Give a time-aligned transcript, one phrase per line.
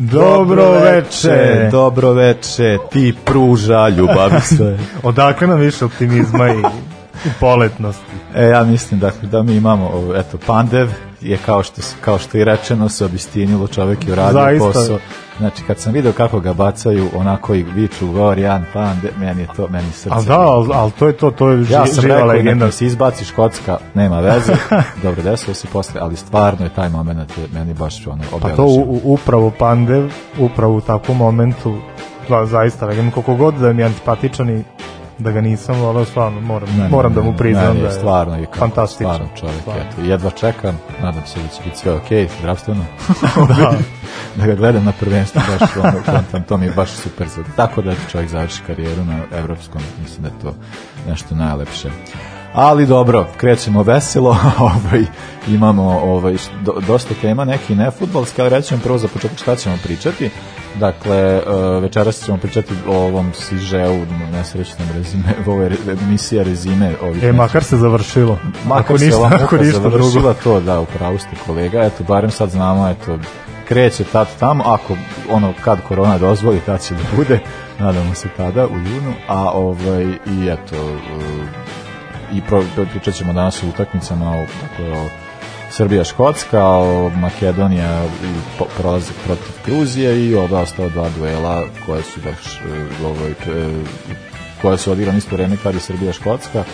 [0.00, 1.68] Dobro veče.
[1.70, 4.78] Dobro veče, ti pruža ljubav sve.
[5.02, 6.62] Odakle nam više optimizma i,
[7.40, 8.04] poletnosti?
[8.34, 10.88] E, ja mislim da, da mi imamo, eto, Pandev
[11.20, 14.66] je kao što, kao što i rečeno se obistinilo, čovek je uradio Zaista.
[14.66, 14.98] posao.
[15.38, 19.48] Znači, kad sam video kako ga bacaju, onako i viču, govori Jan Pandev, meni je
[19.56, 20.08] to, meni srce.
[20.10, 22.64] Ali da, ali, ali to je to, to je ži, Ja sam živa rekao, legenda.
[22.64, 24.52] nek se izbaci Škotska, nema veze,
[25.02, 28.56] dobro, desilo se posle, ali stvarno je taj moment je meni baš ono Pa obeležio.
[28.56, 31.76] to u, u- upravo Pandev, upravo u takvom momentu,
[32.28, 34.64] da, zaista legenda, koliko god da mi je antipatičan i
[35.20, 37.80] da ga nisam volao, stvarno moram, Ne, ne, moram da ne, mu ne, priznam ne,
[37.80, 39.14] da je stvarno je kao, fantastičan.
[39.14, 39.82] Stvarno čovjek, Stvarno.
[39.82, 42.84] eto, jedva čekam, nadam se da će biti sve okej, zdravstveno.
[43.58, 43.72] Da.
[44.36, 47.26] da ga gledam na prvenstvu, baš ono, kontam, to mi je baš super.
[47.56, 50.54] Tako da čovjek završi karijeru na evropskom, mislim da je to
[51.08, 51.90] nešto najlepše.
[52.52, 55.04] Ali dobro, krećemo veselo, ovaj,
[55.48, 56.34] imamo ovaj,
[56.86, 60.30] dosta tema, neki ne futbalski, ali rećemo prvo za početak šta ćemo pričati.
[60.78, 63.96] Dakle, uh, večeras ćemo pričati o ovom sižeu,
[64.32, 65.70] nesrećnom rezime, ovo je
[66.02, 68.38] emisija rezime ovih E, makar se završilo.
[68.64, 69.98] Makar ako se ništa, ova ako ništa drugo.
[69.98, 73.18] završila to, da, upravo ste kolega, eto, barem sad znamo, eto,
[73.68, 74.96] kreće tad tamo, ako
[75.30, 77.40] ono kad korona dozvoli, tad će da bude,
[77.78, 80.76] nadamo se tada u junu, a ovaj, i eto,
[82.32, 85.08] i pro, pričat ćemo danas o utakmicama, o, dakle, o
[85.70, 92.60] Srbija-Škotska, o Makedonija i prolazak protiv Gruzije i oba ostala dva duela koje su baš
[92.60, 93.34] uh, ovaj, e,
[94.62, 96.64] koje su odigrane isto vreme kad je Srbija-Škotska.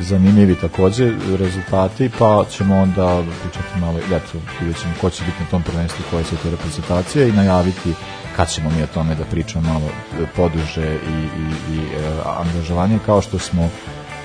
[0.00, 5.50] Zanimljivi takođe rezultati, pa ćemo onda pričati malo, eto, vidjet ćemo ko će biti na
[5.50, 7.94] tom prvenstvu, koje su te reprezentacije i najaviti
[8.36, 12.98] kad ćemo mi o tome da pričamo malo e, poduže i, i, i e, angažovanje,
[13.06, 13.70] kao što smo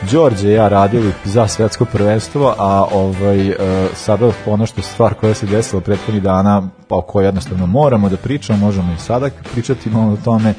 [0.09, 3.56] Đorđe i ja radili za svetsko prvenstvo, a ovaj e,
[3.95, 8.17] sada ono što stvar koja se desila prethodnih dana, pa o kojoj jednostavno moramo da
[8.17, 10.53] pričamo, možemo i sada pričati malo o tome,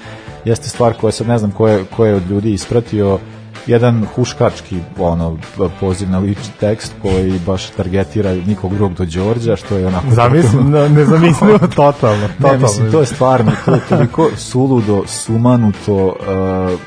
[0.44, 3.18] jeste stvar koja sad ne znam ko je, ko je od ljudi ispratio,
[3.66, 5.36] jedan huškački ono
[5.80, 10.70] poziv na lični tekst koji baš targetira nikog drugog do Đorđa, što je onako Zamislim,
[10.70, 12.58] ne, nezamislivo, totalno, Ne, totalno.
[12.58, 16.14] mislim, to je stvarno, to je toliko suludo, sumanuto, uh,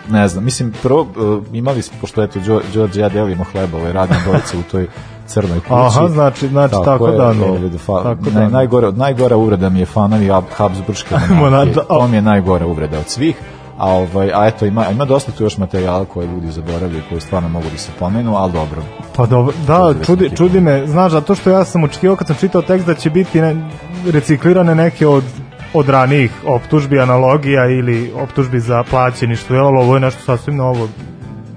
[0.10, 1.08] ne znam, mislim, prvo, uh,
[1.54, 4.88] imali smo, pošto eto, Đo- Đorđe ja delimo hleba, ovaj, radimo dvojice u toj
[5.28, 5.74] crnoj kući.
[5.74, 7.44] Aha, znači- znači tako je, da je.
[7.44, 8.50] ovaj, da fa, Tako da naj, je.
[8.50, 11.40] najgore, najgora uvreda mi je fanovi Hab- Habsburške Monarhije.
[11.40, 13.36] monarhije, to mi je najgora uvreda od svih.
[13.78, 17.50] A, ovaj, a eto, ima, ima dosta tu još materijala koje ljudi zaboravljaju, koji stvarno
[17.50, 18.84] mogu da se pomenu, ali dobro.
[19.16, 22.62] Pa dobro, da, čudi, čudi me, znaš, zato što ja sam očekivao kad sam čitao
[22.62, 23.70] tekst da će biti ne,
[24.12, 25.24] reciklirane neke od
[25.76, 30.88] od ranijih optužbi, analogija ili optužbi za plaćeništvo, jel, ovo je nešto sasvim novo,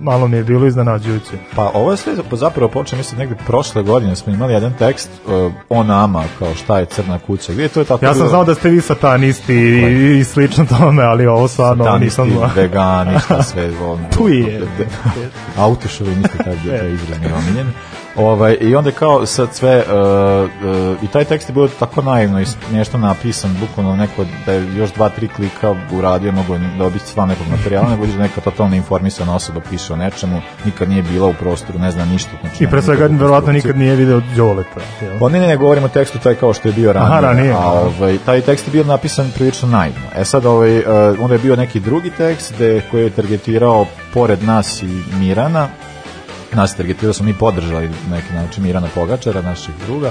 [0.00, 1.32] malo mi je bilo iznenađujuće.
[1.56, 5.52] Pa ovo je sve zapravo počeo, mislim, negde prošle godine smo imali jedan tekst uh,
[5.70, 8.44] o nama, kao šta je crna kuća, gdje to je tako Ja sam bilo- znao
[8.44, 12.50] da ste vi satanisti i, i slično tome, ali ovo stvarno Satanisti, nisam znao.
[12.56, 14.66] vegani, šta sve ono, Tu je.
[15.56, 17.72] autošovinisti taj je taj izraz mi je omiljen.
[18.18, 20.50] Ovaj, I onda kao sad sve, uh,
[20.94, 24.76] uh, i taj tekst je bio tako naivno i smiješno napisan, bukvalno neko da je
[24.76, 29.34] još dva, tri klika uradio, mogu dobiti sva nekog materijala, nego da neka totalno informisana
[29.34, 32.30] osoba piše o nečemu, nikad nije bila u prostoru, ne zna ništa.
[32.40, 34.80] Znači, I pre svega, verovatno nikad nije video Đoleta.
[35.20, 37.52] Pa ne, ne, ne, govorimo o tekstu taj kao što je bio ranije, Aha, ranije,
[37.52, 37.90] a da.
[37.98, 40.00] ovaj, taj tekst je bio napisan prilično naivno.
[40.16, 40.84] E sad, ovaj, uh,
[41.20, 45.68] onda je bio neki drugi tekst gde, koji je targetirao pored nas i Mirana,
[46.56, 50.10] nas targetirao, smo mi podržali na neki način Mirana Pogačara, naših druga,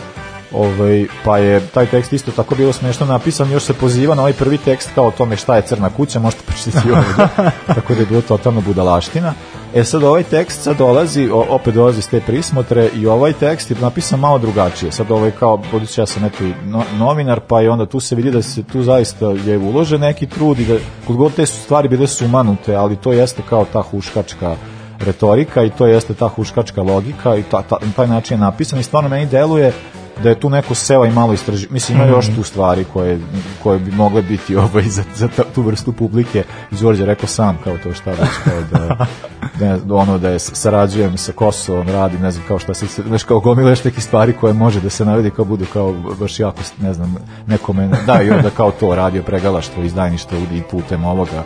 [0.54, 4.34] Ovaj, pa je taj tekst isto tako bilo smešno napisan, još se poziva na ovaj
[4.34, 7.28] prvi tekst kao o tome šta je crna kuća, možete pročitati ovdje,
[7.76, 9.34] tako da je bilo totalno budalaština.
[9.76, 13.72] E sad ovaj tekst sad dolazi, o, opet dolazi s te prismotre i ovaj tekst
[13.72, 14.92] je napisan malo drugačije.
[14.92, 18.16] Sad ovaj kao, budući ja sam eto i no, novinar, pa i onda tu se
[18.16, 20.76] vidi da se tu zaista je ulože neki trud i da
[21.08, 24.56] kod god te su stvari bile sumanute, ali to jeste kao ta huškačka
[25.00, 28.84] retorika i to jeste ta huškačka logika i ta, ta, taj način je napisan i
[28.84, 29.74] stvarno meni deluje
[30.24, 31.68] da je tu neko seo i malo istraži.
[31.70, 33.20] Mislim, ima još tu stvari koje,
[33.64, 37.78] koje bi mogle biti ovaj, za, za ta- tu vrstu publike, Đorđe rekao sam kao
[37.78, 39.06] to šta već, kao da,
[39.60, 43.40] ne, ono da je sarađujem sa Kosovom, radim, ne znam kao šta se, znaš kao
[43.40, 46.94] gomile još nekih stvari koje može da se navedi kao budu kao baš jako, ne
[46.94, 47.16] znam,
[47.48, 51.44] nekome, da i onda kao to radio pregalaštvo, izdajništvo i putem ovoga,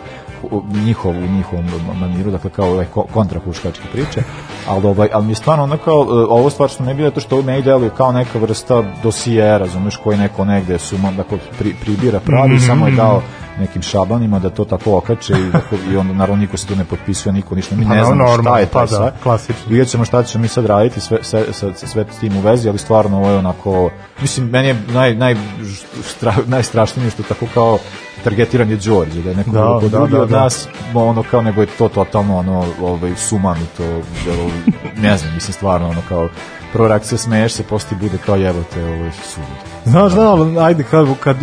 [0.84, 1.66] njihov, u njihovom
[2.00, 4.22] maniru, dakle kao ovaj kontrahuškačke priče,
[4.68, 7.20] ali, ovaj, ali mi je stvarno ono kao, e, ovo stvar što ne bilo to
[7.20, 12.20] što meni deluje kao neka vrsta dosije, razumeš, koji neko negde suma, dakle, pri, pribira
[12.20, 12.66] pravi, mm -hmm.
[12.66, 13.22] samo je dao
[13.60, 16.84] nekim šabanima da to tako okače i, tako, i onda naravno niko se tu ne
[16.84, 19.64] potpisuje, niko ništa, mi pa ne znamo šta je to pa, da, klasično.
[19.68, 22.68] Vidjet ćemo šta ćemo mi sad raditi sve, sve, sve, sve s tim u vezi,
[22.68, 23.90] ali stvarno ovo je onako,
[24.20, 25.36] mislim, meni je naj, naj,
[26.02, 27.78] stra, najstrašnije što tako kao
[28.24, 30.40] targetiran je Đorđe, da je neko da, da, drugi da, od da.
[30.40, 33.82] nas, ono kao nego je to totalno ono, ovaj, sumanuto,
[34.96, 36.28] ne znam, mislim stvarno ono kao
[36.72, 39.48] prva reakcija smeješ se, posti bude kao jebote, ovo je sumut.
[39.84, 41.36] Znaš da, ali ajde, kad, kad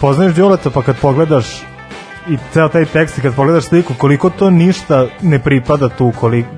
[0.00, 1.46] poznaješ Đoleta pa kad pogledaš
[2.28, 6.48] i ceo taj tekst i kad pogledaš sliku koliko to ništa ne pripada tu koliko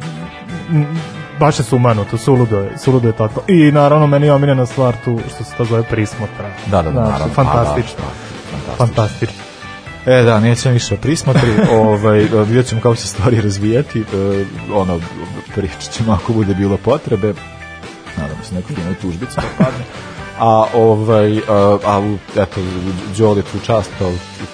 [1.38, 3.43] baš je sumanuto, suludo je, suludo je tako.
[3.49, 6.50] I naravno meni je omiljena stvar tu što se to zove prismotra.
[6.67, 7.35] Da, da, da, naravno.
[7.35, 8.05] Fantastično.
[8.67, 9.43] Da, fantastično.
[10.06, 11.50] E da, nećemo više prismotri,
[11.81, 14.05] ovaj, vidjet ćemo kako se stvari razvijati, e,
[14.75, 15.00] ono,
[15.55, 17.34] pričat ćemo ako bude bilo potrebe,
[18.17, 19.84] nadam se neko fino tužbica da padne,
[20.38, 22.61] a ovaj a, a eto
[23.19, 24.12] Đoli tu čast kao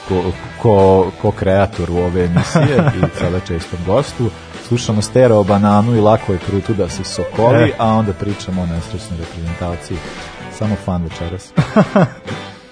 [0.08, 0.22] ko,
[0.62, 4.30] ko, ko kreator u ove emisije i sada čestom gostu.
[4.68, 7.72] Slušamo stereo bananu i lako je prutu da se sokoli, e.
[7.78, 9.98] a onda pričamo o nesrećnoj reprezentaciji.
[10.58, 11.52] Samo fan večeras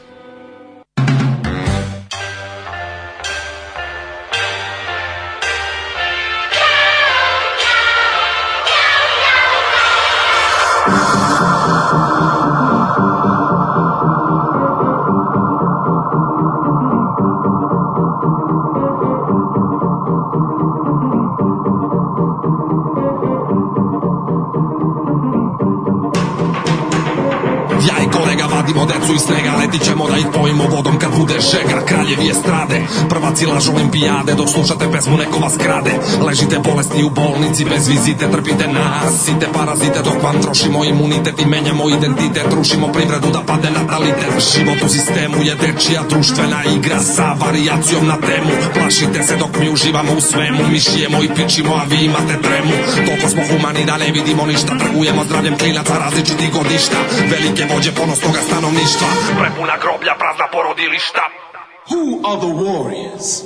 [30.23, 32.77] Letit ćemo da ih pojimo vodom kad bude žega Kraljevi je strade,
[33.09, 35.93] prvaci laž olimpijade Dok slušate pesmu neko vas krade.
[36.27, 39.99] Ležite bolesni u bolnici bez vizite Trpite nasite parazite.
[40.09, 45.39] Dok vam trošimo imunitet I menjamo identitet, rušimo privredu da pade natalitet Život u sistemu
[45.49, 48.53] je dečija društvena igra Sa varijacijom na temu.
[48.75, 52.75] Plašite se dok mi uživamo u svemu Mi šijemo i pičimo, a vi imate tremu.
[53.07, 56.99] Toliko smo humani da ne vidimo ništa Trgujemo zdravljem klinaca različitih godišta.
[57.33, 59.09] Velike vođe ponosnoga stanovništva
[59.41, 61.12] Prepuna groblja, prazna porodilišta
[62.25, 63.45] are the warriors?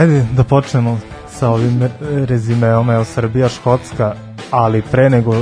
[0.00, 4.14] Ajde da počnemo sa ovim rezimeom, evo Srbija, Škotska,
[4.50, 5.34] ali pre nego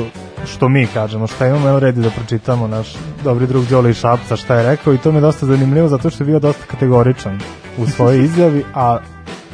[0.46, 4.54] što mi kažemo, šta imamo, evo redi da pročitamo naš dobri drug Đoli Šapca šta
[4.54, 7.40] je rekao i to mi je dosta zanimljivo zato što je bio dosta kategoričan
[7.78, 8.98] u svojoj izjavi, a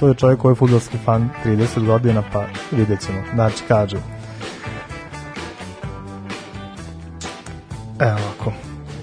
[0.01, 3.19] to je čovjek koji je futbolski fan 30 godina, pa vidjet ćemo.
[3.35, 3.97] Znači, kaže,
[7.99, 8.53] Evo ovako.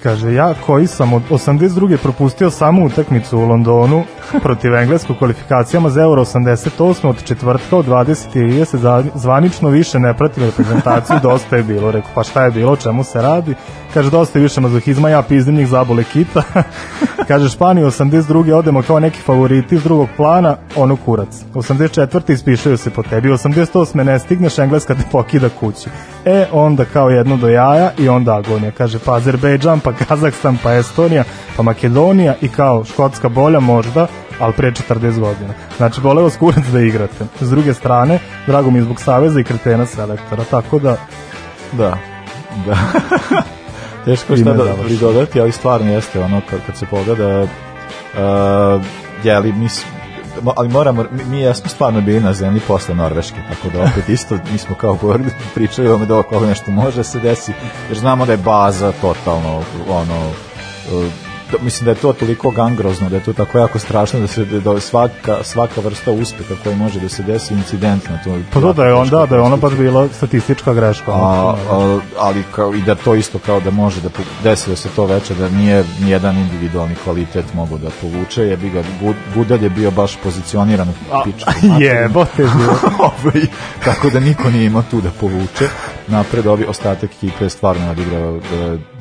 [0.04, 1.98] Kaže, ja koji sam od 82.
[1.98, 4.04] propustio samu utakmicu u Londonu
[4.40, 7.08] protiv engleskog kvalifikacijama za Euro 88.
[7.08, 11.92] od četvrtka od 20.30 zvanično više ne pratim reprezentaciju, dosta je bilo.
[11.92, 13.56] Rekao, pa šta je bilo, čemu se radi?
[13.94, 16.44] Kaže, dosta je više mazohizma, ja pizdim njih zabole kita.
[17.28, 18.54] Kaže, Španija 82.
[18.54, 21.44] odemo kao neki favoriti iz drugog plana, ono kurac.
[21.54, 22.34] 84.
[22.34, 24.04] ispišaju se po tebi, 88.
[24.04, 25.90] ne stigneš, Engleska te pokida kući.
[26.26, 28.72] E, onda kao jedno do jaja i onda agonija.
[28.72, 31.24] Kaže, pa Azerbejdžan, pa Kazahstan, pa Estonija,
[31.58, 34.08] pa Makedonija i kao Škotska bolja možda,
[34.40, 35.54] ali pre 40 godina.
[35.78, 37.26] Znači, voleo vas kurac da igrate.
[37.42, 40.98] S druge strane, drago mi je zbog Saveza i kretena selektora, tako da...
[41.72, 41.98] Da,
[42.66, 42.78] da.
[44.06, 48.82] Teško šta da pridodati, ali stvarno jeste ono kad, kad se pogleda uh,
[49.24, 49.68] jeli, mi,
[50.56, 54.58] ali moramo, mi, jesmo stvarno bili na zemlji posle Norveške, tako da opet isto, mi
[54.58, 57.54] smo kao govorili, pričaju o da oko nešto može se desi,
[57.90, 60.32] jer znamo da je baza totalno, ono,
[61.52, 64.46] da, mislim da je to toliko gangrozno, da je to tako jako strašno da se
[64.46, 68.38] da svaka svaka vrsta uspeha koji može da se desi incident na to.
[68.54, 71.12] Pa to da je onda da je ona baš bila statistička greška.
[71.12, 74.10] A, a, ali kao i da to isto kao da može da
[74.44, 78.58] desi da se to veče da nije ni jedan individualni kvalitet mogu da povuče, je
[78.58, 78.84] bi ga
[79.36, 80.94] Gudalj je bio baš pozicioniran u
[81.24, 81.52] pičku.
[81.84, 82.44] Jebote.
[83.10, 83.42] Ovaj,
[83.86, 85.68] tako da niko nije imao tu da povuče.
[86.08, 88.40] Napred ovi ostatak ekipe je stvarno odigrao e,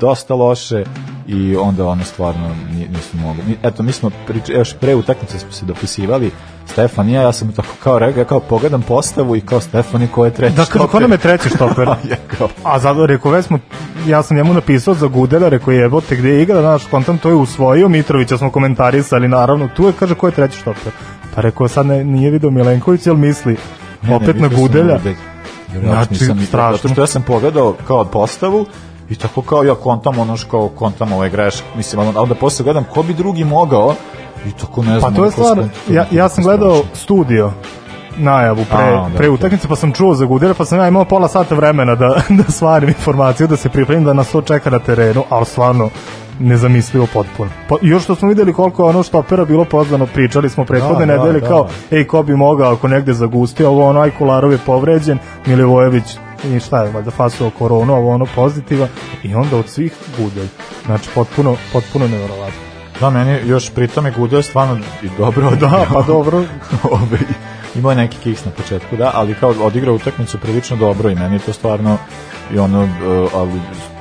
[0.01, 0.85] dosta loše
[1.27, 2.57] i onda ono stvarno
[2.93, 3.43] nisu mogli.
[3.63, 6.31] Eto, mi smo prič, još pre utakmice smo se dopisivali
[6.67, 10.09] Stefan i ja, ja sam tako kao rekao, kao pogledam postavu i kao Stefan i
[10.09, 10.81] ko je treći da, štoper.
[10.81, 11.89] Da, ko nam je treći štoper?
[11.89, 12.49] ja, kao.
[12.65, 13.59] A zato rekao, već smo,
[14.07, 17.89] ja sam njemu napisao za Gudela, rekao jebote gde igra, znaš, kontam to je usvojio,
[17.89, 20.93] Mitrovića smo komentarisali, naravno, tu je, kaže, ko je treći štoper?
[21.35, 23.57] Pa rekao, sad ne, nije video Milenković, jel misli,
[24.03, 25.01] ne, opet ne, na Gudelja.
[25.83, 26.77] Znači, strašno.
[26.77, 28.67] Zato što ja sam pogledao kao postavu
[29.11, 31.67] I tako kao ja kontam ono što kao kontam ove greške.
[31.77, 33.95] Mislim, a onda posle gledam ko bi drugi mogao
[34.47, 35.15] i tako ne znam.
[35.15, 35.59] Pa to je stvar,
[35.89, 37.53] ja, ja sam gledao studio
[38.17, 41.05] najavu pre, A, da, pre utakmice, pa sam čuo za Gudera, pa sam ja imao
[41.05, 44.79] pola sata vremena da, da stvarim informaciju, da se pripremim, da nas to čeka na
[44.79, 45.91] terenu, ali stvarno
[46.41, 47.51] nezamislivo potpuno.
[47.69, 51.17] Pa, još što smo videli koliko ono što opera bilo pozvano, pričali smo prethodne da,
[51.17, 51.97] nedelje da, kao, da.
[51.97, 56.05] ej, ko bi mogao ako negde zagusti, ovo ono, aj Kolarov je povređen, Milivojević
[56.45, 58.89] i šta je, valjda fasao koronu, ovo ono pozitiva
[59.23, 60.49] i onda od svih Gudelj.
[60.87, 62.61] Znači, potpuno, potpuno nevjerovatno.
[63.01, 66.39] Da, meni još pri tome Gudelj stvarno i dobro Da, pa dobro.
[66.91, 67.19] Ove,
[67.75, 71.35] imao je neki kiks na početku, da, ali kao odigrao utakmicu prilično dobro i meni
[71.35, 71.99] je to stvarno
[72.55, 72.89] i ono, uh,
[73.35, 73.61] ali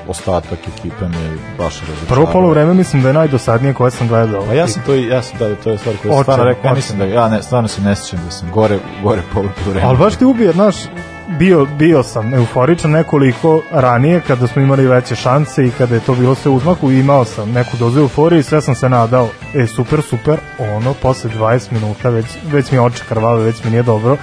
[0.09, 2.07] ostatak ekipe mi je baš razočarao.
[2.07, 4.45] Prvo polo vreme mislim da je najdosadnije koje sam gledao.
[4.45, 6.69] Pa ja sam to i ja sam da to je stvar koju sam stvarno rekao,
[6.69, 9.87] ja mislim da ja ne stvarno se ne sećam da sam gore gore polo vreme.
[9.87, 10.75] Al baš ti ubije, znaš,
[11.37, 16.15] bio, bio sam euforičan nekoliko ranije kada smo imali veće šanse i kada je to
[16.15, 19.67] bilo sve uzmaku i imao sam neku dozu euforije i sve sam se nadao e
[19.67, 24.17] super super ono posle 20 minuta već, već mi oči krvave već mi nije dobro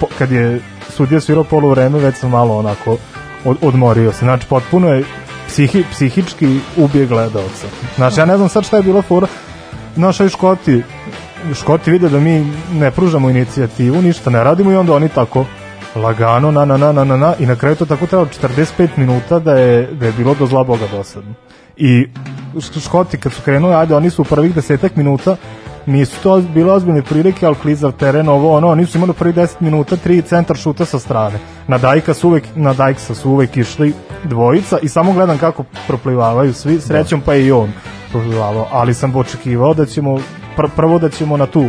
[0.00, 2.96] po, kad je sudija svirao polu vreme već sam malo onako
[3.44, 5.04] od, odmorio se znači potpuno je
[5.50, 7.66] psihi, psihički ubije gledalca
[7.96, 9.26] znači ja ne znam sad šta je bilo fora
[9.96, 10.82] naša Škoti
[11.54, 15.44] Škoti vide da mi ne pružamo inicijativu, ništa ne radimo i onda oni tako
[15.96, 19.38] lagano, na, na, na, na, na, na, i na kraju to tako trebalo 45 minuta
[19.38, 21.34] da je, da je bilo do zla boga dosadno.
[21.76, 22.08] I
[22.84, 25.36] Škoti kad su krenuli, ajde, oni su u prvih desetak minuta
[25.90, 29.48] nisu to bile ozbiljne prilike, ali klizav teren, ovo, ono, oni su imali prvih 10
[29.60, 31.38] minuta tri centar šuta sa strane.
[31.68, 33.92] Na Dajka su uvek, na Dajksa su uvek išli
[34.24, 37.72] dvojica i samo gledam kako proplivavaju svi, srećom pa i on
[38.10, 40.18] proplivavao, ali sam očekivao da ćemo,
[40.56, 41.66] pr prvo da ćemo na tu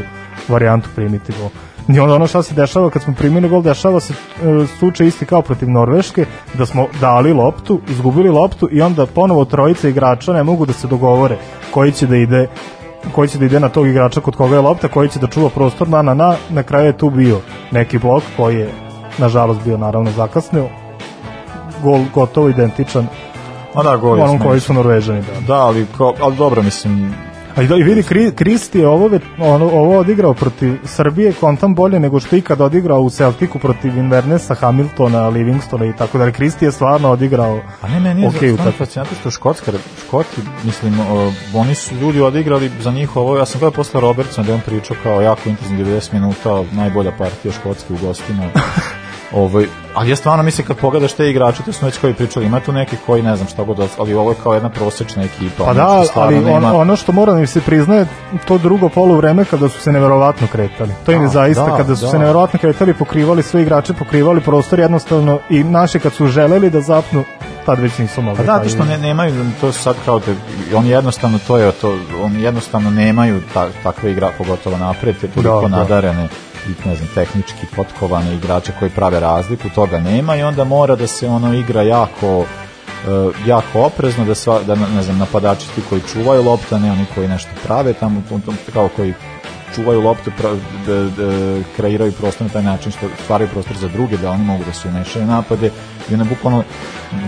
[0.48, 1.50] varijantu primiti gol.
[1.96, 5.26] I onda ono šta se dešava kad smo primili gol, dešava se e, slučaj isti
[5.26, 10.44] kao protiv Norveške, da smo dali loptu, izgubili loptu i onda ponovo trojica igrača ne
[10.44, 11.38] mogu da se dogovore
[11.72, 12.48] koji će da ide
[13.12, 15.50] koji će da ide na tog igrača kod koga je lopta, koji će da čuva
[15.50, 17.40] prostor na na na, na kraju je tu bio
[17.72, 18.70] neki blok koji je
[19.18, 20.68] nažalost bio naravno zakasnio
[21.84, 23.08] gol gotovo identičan
[23.74, 25.48] A da, gol onom koji su Norvežani da.
[25.48, 27.14] Da, ali, ko, ali dobro, mislim,
[27.62, 31.76] A i da- i vidi, Kri, Kristi je ovo, ono, ovo odigrao protiv Srbije kontam
[31.76, 36.32] bolje nego što ikad odigrao u Celticu protiv Invernesa, Hamiltona, Livingstona i tako dalje.
[36.32, 39.72] Kristi je stvarno odigrao A ne, meni je Ok, okay, stvarno fascinantno što Škotska,
[40.08, 44.48] Škoti, mislim, o, oni su ljudi odigrali za njih ovo, ja sam gledao posle Robertsona
[44.48, 48.44] da on pričao kao jako intenzivno 90 minuta, najbolja partija Škotske u gostima.
[49.34, 52.46] Ovaj, ali ja stvarno mislim kad pogledaš te igrače, to smo već kao i pričali,
[52.46, 55.66] ima tu neki koji ne znam šta god, ali ovo je kao jedna prosečna ekipa.
[55.66, 58.06] Pa da, ali on, nema- ono što mora da mi se priznaje,
[58.46, 60.92] to drugo polu vreme kada su se neverovatno kretali.
[61.06, 62.12] To im je Da, zaista, da, kada su da.
[62.12, 66.82] se neverovatno kretali, pokrivali sve igrače, pokrivali prostor jednostavno i naši kad su želeli da
[66.82, 67.24] zapnu,
[67.66, 68.38] tad već nisu mogli.
[68.38, 70.26] Pa da, to što ne, nemaju, to sad kao da,
[70.78, 75.68] oni jednostavno to je to, oni jednostavno nemaju ta, takve igra, pogotovo napred, te toliko
[75.70, 76.28] Da, da.
[76.68, 81.08] I ne znam, tehnički potkovane igrače koji prave razliku, toga nema i onda mora da
[81.08, 82.46] se ono igra jako
[83.08, 87.06] e, jako oprezno da sva, da ne znam napadači ti koji čuvaju lopta ne oni
[87.16, 88.42] koji nešto prave tamo tom,
[88.74, 89.14] kao koji
[89.76, 90.50] čuvaju loptu pra,
[90.88, 91.32] da, da,
[91.76, 94.88] kreiraju prostor na taj način što stvaraju prostor za druge da oni mogu da se
[94.88, 95.70] umešaju napade
[96.10, 96.64] i onda bukvalno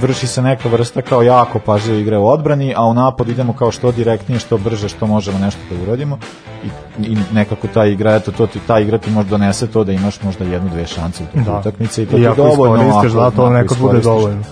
[0.01, 3.71] vrši se neka vrsta kao jako pažljive igre u odbrani a u napad idemo kao
[3.71, 6.17] što direktnije što brže što možemo nešto da uradimo
[6.63, 6.67] i,
[7.03, 10.21] i nekako ta igra eto to ti ta igra ti može donese to da imaš
[10.21, 11.59] možda jednu dve šanse u toku Da.
[11.59, 14.43] utakmice i to I ti ako dovoljno iskoristiš, ako- da, to nekad bude iskoristiš dovoljno.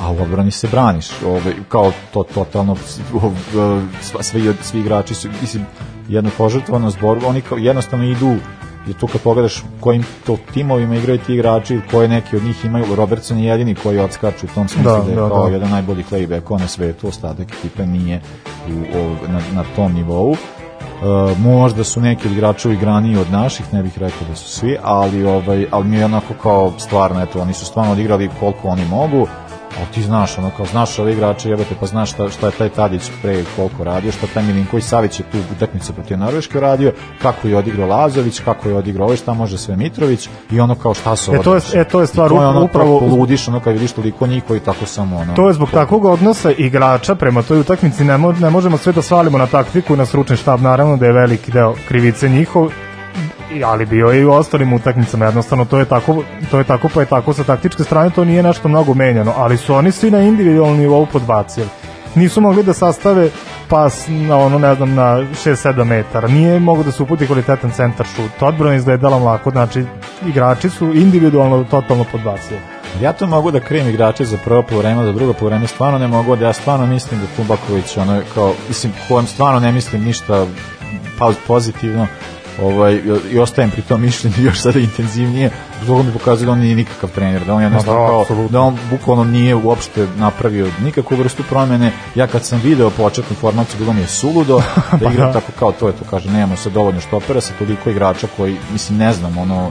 [0.00, 2.76] a u odbrani se braniš ovaj, kao to totalno
[4.22, 5.66] svi, svi igrači su mislim,
[6.08, 8.36] jedno požrtvovano zbor oni kao jednostavno idu
[8.88, 12.94] i tu kad pogledaš kojim to timovima igraju ti igrači koje neki od njih imaju
[12.94, 15.52] Robertson je jedini koji odskaču u tom smislu Da, da, je da, kao da.
[15.52, 18.20] jedan najbolji playback na svetu ostatak ekipe nije
[18.68, 20.36] u, o, na, na tom nivou
[21.02, 24.76] Uh, možda su neki od igrača igraniji od naših, ne bih rekao da su svi,
[24.82, 28.84] ali ovaj ali mi je onako kao stvarno eto oni su stvarno odigrali koliko oni
[28.84, 29.26] mogu.
[29.70, 32.68] Ali ti znaš, ono kao znaš ove igrače, jebote, pa znaš šta, šta je taj
[32.68, 37.48] Tadić pre koliko radio, šta taj Milinković Savić je tu utakmicu protiv Norveške radio, kako
[37.48, 41.16] je odigrao Lazović, kako je odigrao ovaj, šta može sve Mitrović i ono kao šta
[41.16, 43.60] su E, to je- e, to je stvar, I to je ono, upravo- poludiš, ono
[43.60, 45.34] kad vidiš toliko njih koji tako samo ono.
[45.34, 49.02] To je zbog takvog odnosa igrača prema toj utakmici ne, mo ne možemo sve da
[49.02, 52.70] svalimo na taktiku i na stručni štab, naravno da je veliki deo krivice njihov,
[53.52, 56.88] i- ali bio je i u ostalim utakmicama, jednostavno to je tako, to je tako
[56.94, 60.10] pa je tako sa taktičke strane, to nije nešto mnogo menjano, ali su oni svi
[60.10, 61.66] na individualnom nivou podbacili.
[62.14, 63.30] Nisu mogli da sastave
[63.68, 66.28] pas na ono, ne znam, na 6-7 metara.
[66.28, 68.42] Nije mogo da se uputi kvalitetan centar šut.
[68.42, 69.84] Odbrana izgledala mlako, znači
[70.26, 72.60] igrači su individualno totalno podbacili.
[73.00, 76.36] Ja to mogu da krijem igrače za prvo polovreme, za drugo polovreme stvarno ne mogu,
[76.36, 80.46] da ja stvarno mislim da Tubaković, ono, kao, mislim, kojem stvarno ne mislim ništa
[81.46, 82.06] pozitivno,
[82.62, 85.50] ovaj, i- ostajem pri tom mišljenju još sada intenzivnije,
[85.82, 88.48] zbog mi pokazuje da on nije nikakav trener, da on jednostavno Ma da, kao, apsolutno.
[88.48, 93.78] da on bukvalno nije uopšte napravio nikakvu vrstu promene, ja kad sam video početnu formaciju,
[93.78, 94.60] bilo mi je suludo,
[95.00, 98.26] da igram tako kao to je to, kaže, nemamo sad dovoljno štopera sa toliko igrača
[98.36, 99.70] koji, mislim, ne znam, ono,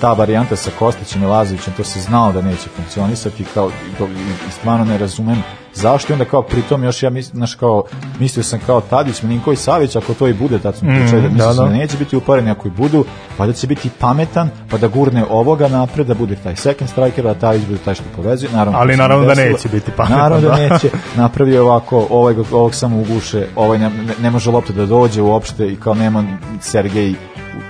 [0.00, 4.02] ta varijanta sa Kostićem i Lazovićem, to se znao da neće funkcionisati kao, i-
[4.48, 5.42] i stvarno ne razumem
[5.76, 7.84] zašto i onda kao pritom još ja mislim, znaš kao,
[8.18, 11.46] mislio sam kao Tadić, Milinković, Savić, ako to i bude, tad smo pričali da mislio
[11.46, 11.76] da, sam da da.
[11.76, 13.04] neće biti upareni, ako i budu,
[13.36, 17.26] pa da će biti pametan, pa da gurne ovoga napred, da bude taj second striker,
[17.26, 18.78] a Tadić bude taj što povezuje, naravno.
[18.78, 19.52] Ali naravno da desilo.
[19.52, 20.68] neće biti pametan, Naravno da da.
[20.68, 24.86] neće, napravio je ovako, ovaj, ovog samo uguše, ovaj ne, ne- ne može lopta da
[24.86, 26.24] dođe uopšte i kao nema
[26.60, 27.14] Sergej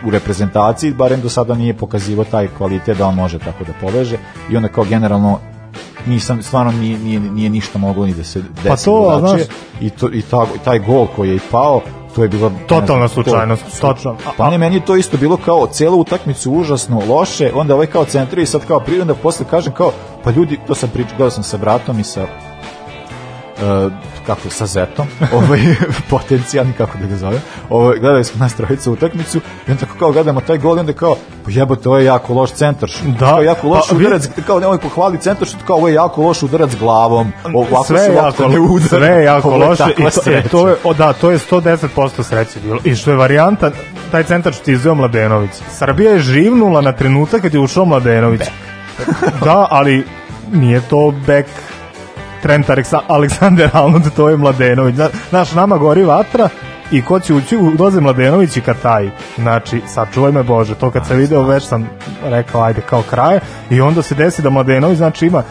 [0.07, 4.17] u reprezentaciji, barem do sada nije pokazivo taj kvalitet da on može tako da poveže
[4.51, 5.39] i onda kao generalno
[6.07, 8.69] nisam stvarno nije, nije, nije ništa moglo ni da se desi.
[8.69, 9.43] Pa to, znaš-
[9.81, 11.81] i, to, i ta, taj gol koji je i pao
[12.15, 14.11] to je bilo Totalna to- slučajnost, točno.
[14.27, 17.87] A- pa ne, meni je to isto bilo kao celu utakmicu užasno loše, onda ovaj
[17.87, 19.93] kao centri i sad kao onda posle kažem kao,
[20.25, 22.27] pa ljudi, to sam pričao, gledao sam sa bratom i sa
[23.57, 23.93] uh,
[24.27, 25.61] kako sa Zetom, ovaj
[26.11, 27.41] potencijalni kako da ga zovem.
[27.71, 29.39] Ovaj gledali smo nas trojica utakmicu
[29.69, 32.35] i onda tako kao gledamo taj gol i onda kao pa jebote, to je jako
[32.35, 33.07] loš centar šut.
[33.09, 35.95] Da, kao jako loš pa vi- udarac, kao nemoj pohvali centar šut, kao ovo je
[35.95, 37.33] jako loš udarac glavom.
[37.55, 38.89] Ovako sve se je jako, ne udara.
[38.89, 40.49] sve je jako Ovo je loše i to, e, sreća.
[40.49, 42.81] to je, o, da, to je 110% sreće bilo.
[42.85, 43.71] I što je varijanta,
[44.11, 45.51] taj centar što ti izveo Mladenović.
[45.71, 48.41] Srbija je živnula na trenutak kad je ušao Mladenović.
[49.45, 50.05] da, ali
[50.53, 51.47] nije to bek
[52.43, 54.95] Trent Aleksa- Aleksander Arnold, to je Mladenović.
[54.95, 56.49] Zna- Znaš, nama gori vatra
[56.91, 59.11] i ko će ući doze Mladenović i Kataj.
[59.39, 61.89] Znači, sačuvaj me Bože, to kad sam video već sam
[62.25, 63.41] rekao, ajde, kao kraje.
[63.71, 65.43] I onda se desi da Mladenović, znači, ima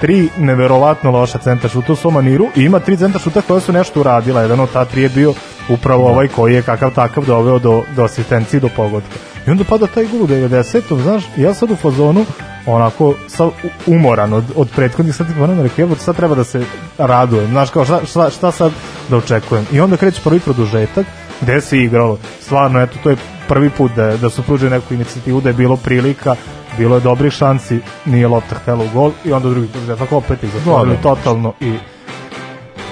[0.00, 3.72] tri neverovatno loša centar šuta u svom maniru i ima tri centar šuta koja su
[3.72, 4.42] nešto uradila.
[4.42, 5.34] Jedan od ta tri je bio
[5.68, 9.16] upravo ovaj koji je kakav takav doveo do, do asistencije do pogodka.
[9.46, 11.02] I onda pada taj gol u 90.
[11.02, 12.24] Znaš, ja sad u fazonu
[12.66, 13.48] onako sa
[13.86, 16.64] umoran od, od prethodnih sati pa rekao, jebote, sad treba da se
[16.98, 18.72] radujem, znaš kao šta, šta, šta sad
[19.10, 19.66] da očekujem.
[19.72, 21.06] I onda kreće prvi produžetak,
[21.40, 22.18] gde se igralo.
[22.40, 23.16] Stvarno, eto, to je
[23.48, 26.36] prvi put da, da su pružili neku inicijativu, da je bilo prilika,
[26.78, 30.42] bilo je dobrih šansi, nije lopta htela u gol i onda drugi da tako opet
[30.42, 31.02] ih zatvorili Da, da.
[31.02, 31.74] totalno i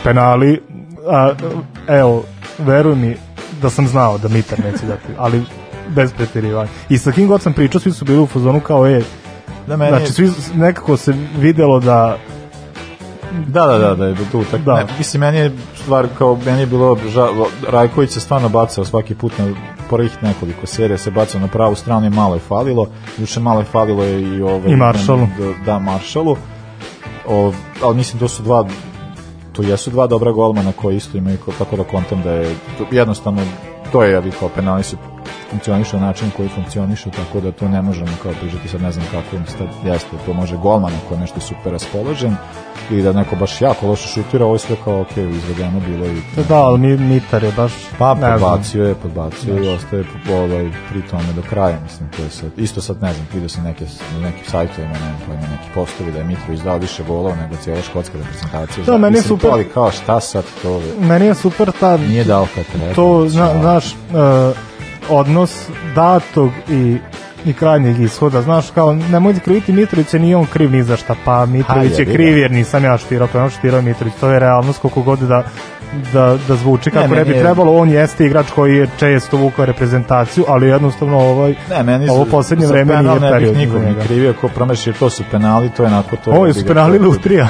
[0.05, 0.61] penali,
[1.09, 1.35] a,
[1.89, 2.25] evo,
[2.59, 3.17] veruj mi
[3.63, 5.43] da sam znao da Mitar neće dati, ali
[5.89, 6.69] bez preterivanja.
[6.89, 9.03] I sa kim god sam pričao, svi su bili u fazonu kao, e,
[9.67, 12.17] Da, meni, znači, svi, nekako se videlo da
[13.47, 14.61] Da, da, da, da je tu tak.
[14.61, 14.75] Da.
[14.75, 17.29] Ne, mislim meni je stvar kao meni je bilo ža,
[17.69, 19.47] Rajković se stvarno bacao svaki put na
[19.91, 22.87] prvih nekoliko serija se bacao na pravu stranu i malo je falilo.
[23.19, 25.27] Juče malo je falilo i ovaj I Marshalu.
[25.39, 26.37] Da, da Marshalu.
[27.29, 27.53] O,
[27.83, 28.67] ali mislim to su dva
[29.53, 32.55] to jesu dva dobra golmana koji isto imaju ko- tako da kontam da je
[32.91, 33.43] jednostavno
[33.93, 34.97] to je ja bih kao penali su
[35.51, 39.07] funkcionišu na način koji funkcionišu, tako da to ne možemo kao pričati sad ne znam
[39.11, 42.37] kako im stad jeste, to može golman ako je nešto super raspoložen
[42.91, 46.21] ili da neko baš jako loše šutira, ovo je sve kao ok, izvedeno bilo i
[46.49, 47.73] Da, ali Mi- Mitar je baš...
[47.99, 52.31] pa podbacio je, podbacio i ostaje po- ovaj, pri tome do kraja, mislim, to je
[52.31, 55.43] sad, isto sad ne znam, vidio sam neke, na nekim sajtovima, ne znam, pa ima
[55.43, 58.85] neki postovi da je Mitrović dao više golova nego cijela škotska reprezentacija.
[58.85, 59.43] Da, meni je super.
[59.43, 61.97] To, ali kao šta sad to Meni je super ta...
[61.97, 62.95] nije dao kad treba.
[62.95, 64.57] to, znači, zna, a- znaš, uh,
[65.09, 66.97] odnos datog i
[67.45, 71.47] i krajnjeg ishoda, znaš, kao, nemojte kriviti Mitrovića, nije on kriv ni za šta, pa
[71.47, 72.13] Mitrović je ga.
[72.13, 75.45] kriv jer nisam ja štirao, pa on štirao Mitrović, to je realnost koliko god da
[76.13, 79.65] da, da zvuči kako ne, meni bi trebalo, on jeste igrač koji je često vukao
[79.65, 83.81] reprezentaciju, ali jednostavno ovaj, Ne, meni ovo poslednje vreme nije ne bih period za nikog
[83.81, 84.03] ni njega.
[84.03, 86.31] krivio ko promaši, to su penali, to je onako to.
[86.31, 87.49] Ovo jebi su penali Lutrija.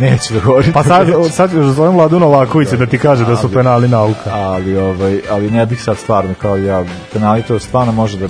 [0.00, 0.72] Neću da govorim.
[0.72, 4.30] pa sad, sad zovem Vladu Novakovića da ti kaže da su Ali- penali nauka.
[4.32, 8.26] ali ovaj ali ne bih sad stvarno kao ja penali to stvarno može da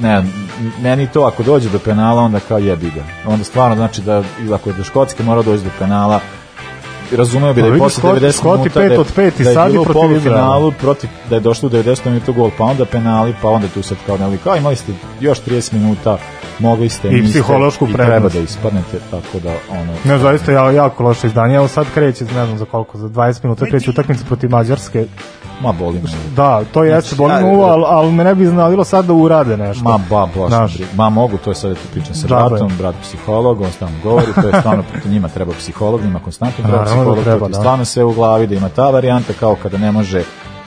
[0.00, 0.22] ne,
[0.82, 3.02] meni to ako dođe do penala onda kao jebi ga.
[3.26, 4.22] Onda stvarno znači da
[4.54, 6.20] ako je do Škotske mora doći do penala
[7.12, 9.44] razumeo bi da je posle Škot- 90 Škoti minuta pet da je- od pet i
[9.44, 12.84] da je bilo u polufinalu protiv da je došlo u 90 minuta gol pa onda
[12.84, 16.18] penali pa onda tu sad kao ne kao imali ste još 30 minuta
[16.58, 18.34] mogli ste I psihološku i treba prednost.
[18.36, 21.54] da ispadnete tako da ono Ne, zaista ja, jako loše izdanje.
[21.56, 25.06] Evo sad kreće, ne znam za koliko, za 20 minuta kreće utakmica protiv Mađarske.
[25.62, 28.84] ma boli me Da, to jeste, boli me uvo, ali, ali me ne bi iznadilo
[28.84, 29.84] sad da urade nešto.
[29.84, 32.48] Ma ba, baš, ma mogu, to je sad da ti pričam sa Džabe.
[32.50, 36.64] bratom, brat psiholog, on stalno govori, to je stvarno, protiv njima treba psiholog, njima konstantno
[36.64, 37.54] treba Naravno da psiholog, treba, da.
[37.54, 40.22] stvarno sve u glavi, da ima ta varijanta kao kada ne može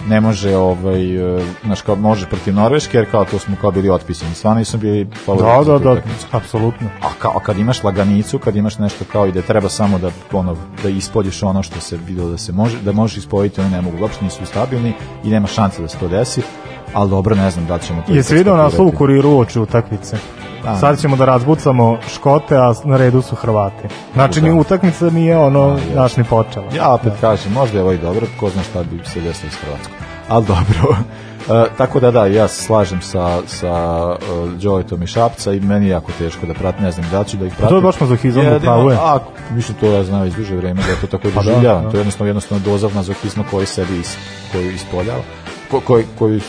[0.09, 3.89] ne može ovaj e, znaš kao može protiv Norveške jer kao to smo kao bili
[3.89, 6.87] otpisani stvarno nisu bili favoriti Da, da, da, apsolutno.
[7.01, 10.57] a kao kad imaš laganicu kad imaš nešto kao i da treba samo da ono
[10.83, 13.97] da ispoljiš ono što se videlo da se može da možeš ispoljiti oni ne mogu
[14.01, 14.93] uopšte nisu stabilni
[15.23, 16.41] i nema šanse da se to desi
[16.93, 20.17] ali dobro ne znam da ćemo to Jesi video naslov u kuriru uoči utakmice?
[20.63, 20.75] Da.
[20.75, 23.87] Sad ćemo da razbucamo Škote, a na redu su Hrvati.
[24.13, 24.55] Znači, ni Da.
[24.55, 26.65] utakmica nije ono, naš ni počela.
[26.75, 29.55] Ja opet kažem, možda je ovo i dobro, ko zna šta bi se desilo s
[29.55, 29.95] Hrvatskom.
[30.29, 30.95] Ali dobro.
[31.49, 34.17] E, tako da da, ja se slažem sa, sa uh,
[34.51, 37.45] Đoletom i Šapca i meni je jako teško da pratim, ne znam da ću da
[37.45, 37.77] ih pratim.
[37.77, 38.97] je baš mazohizam, Jedino- upravo je.
[38.97, 39.19] A,
[39.51, 41.83] mislim, to ja znam već duže vreme da ja to tako Pa da, doživljavam.
[41.83, 41.89] da.
[41.89, 44.17] To je jednostavno, jednostavno dozav mazohizma koji sebi is,
[44.51, 45.19] koju ispoljava
[45.85, 46.41] koji, koju e,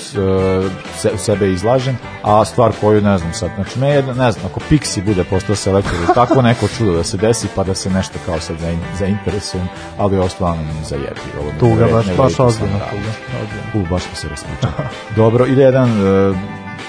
[0.96, 4.61] se, sebe izlažem, a stvar koju ne znam sad, znači me jedna, ne znam, ako
[4.70, 8.40] Pixi bude postao selektor tako neko čudo da se desi pa da se nešto kao
[8.40, 11.20] sad zain, zainteresujem, ali ovo stvarno mi zajebi.
[11.40, 13.85] Ovo mi Tuga, baš, baš ozbiljno tuga.
[13.85, 14.72] U, baš smo se raspričali.
[15.16, 16.35] Dobro, ide jedan e,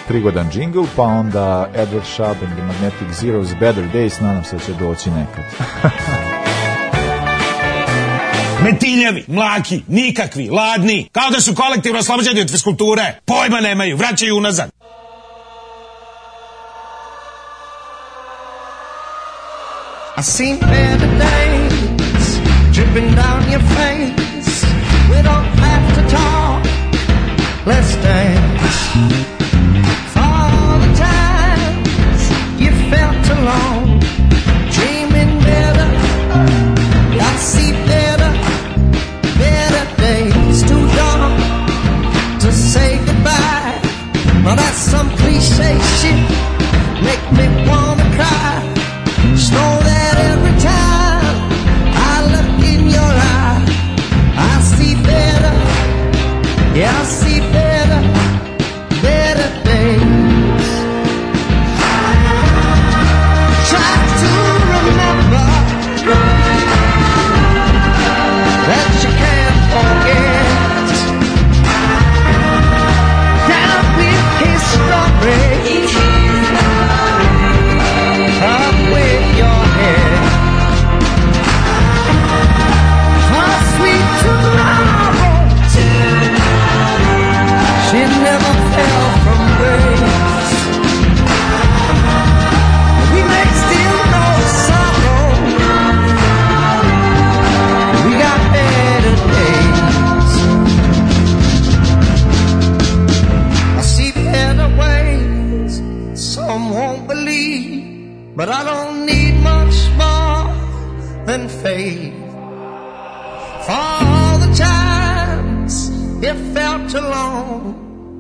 [0.08, 4.62] prigodan džingl, pa onda Edward Sharp and the Magnetic Zeros Better Days, nadam se da
[4.62, 5.44] će doći nekad.
[8.64, 13.20] Metiljevi, mlaki, nikakvi, ladni, kao da su kolektivno oslobođeni od fiskulture.
[13.26, 14.70] Pojma nemaju, vraćaju unazad.
[20.20, 22.40] I seen better days
[22.74, 24.66] dripping down your face.
[25.10, 26.64] We don't have to talk,
[27.66, 28.78] let's dance.
[30.14, 32.24] For the times
[32.60, 33.79] you felt alone,
[44.80, 46.20] some cliche shit
[47.04, 48.64] make me wanna cry.
[49.36, 51.36] Just know that every time
[52.12, 53.64] I look in your eye,
[54.38, 55.56] I see better.
[56.80, 57.29] Yeah, I see.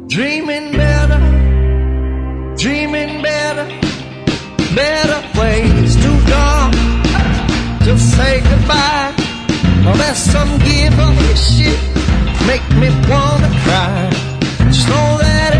[0.10, 1.20] Dreaming better,
[2.58, 3.66] dreaming better,
[4.74, 6.72] better ways to go.
[7.86, 9.14] to say goodbye.
[9.98, 11.80] There's some give up shit
[12.48, 14.10] make me wanna cry.
[14.72, 15.54] Just know that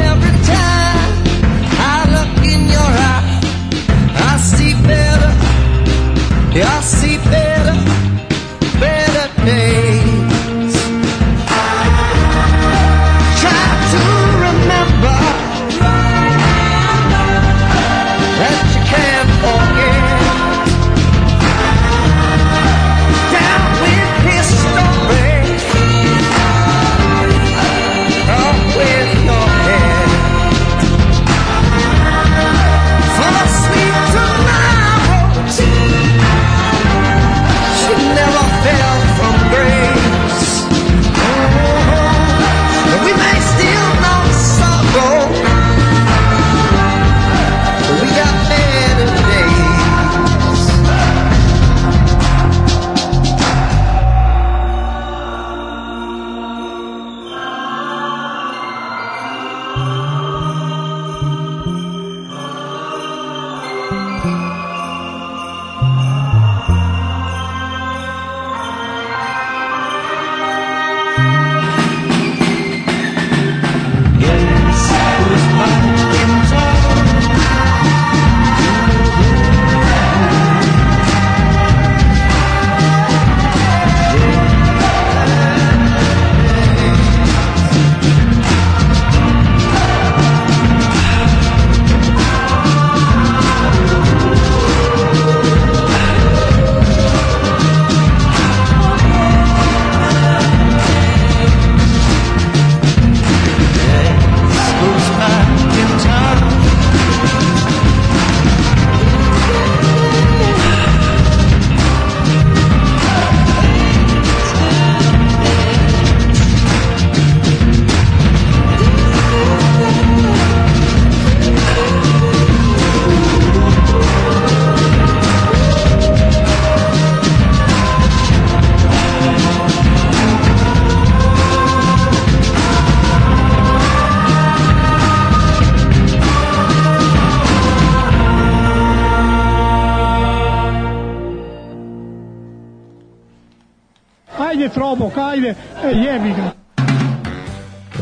[145.40, 146.52] ajde, e, jebi ga.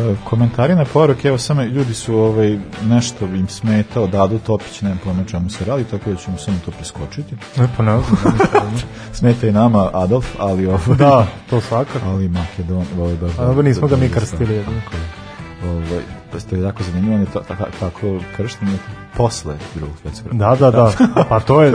[0.01, 4.97] E, Komentari na poruke, evo samo ljudi su ovaj, nešto im smetao, Dadu Topić, ne
[5.03, 7.35] pojma o čemu se radi, tako da ćemo samo to preskočiti.
[7.57, 8.33] Ne, pa ne znam.
[9.13, 12.05] Smeta i nama Adolf, ali ovaj, da, to svakako.
[12.09, 15.26] ali Makedon, ovaj, baš, A, nismo ga mi doista, krstili, tako je.
[15.63, 18.77] Ovaj, pa to je jako zanimljivo, on je to, tako, tako kršten je
[19.15, 20.55] posle drugog svetskog rata.
[20.55, 21.23] Da, da, da.
[21.29, 21.71] Pa to je,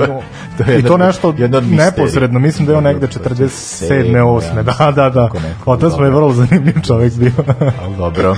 [0.58, 4.12] To je i to nešto jedna od neposredno, mislim da je on negde 47.
[4.22, 4.62] 8.
[4.62, 5.26] Da, da, da.
[5.26, 6.16] Tako neko, Otac mu je dobro.
[6.16, 7.32] vrlo zanimljiv čovjek bio.
[7.82, 8.36] Ali dobro.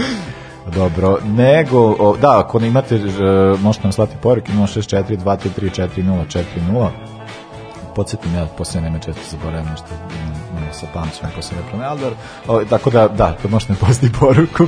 [0.74, 3.00] Dobro, nego, o, da, ako ne imate,
[3.61, 5.88] možete nam slati poruke 064 233
[6.70, 6.88] 4040
[7.94, 9.87] podsjetim ja, posle neme često zaboravim nešto
[10.75, 12.17] sa pamćima posle reklame, ali dobro.
[12.49, 14.67] O, tako da, da, to možete mi poruku.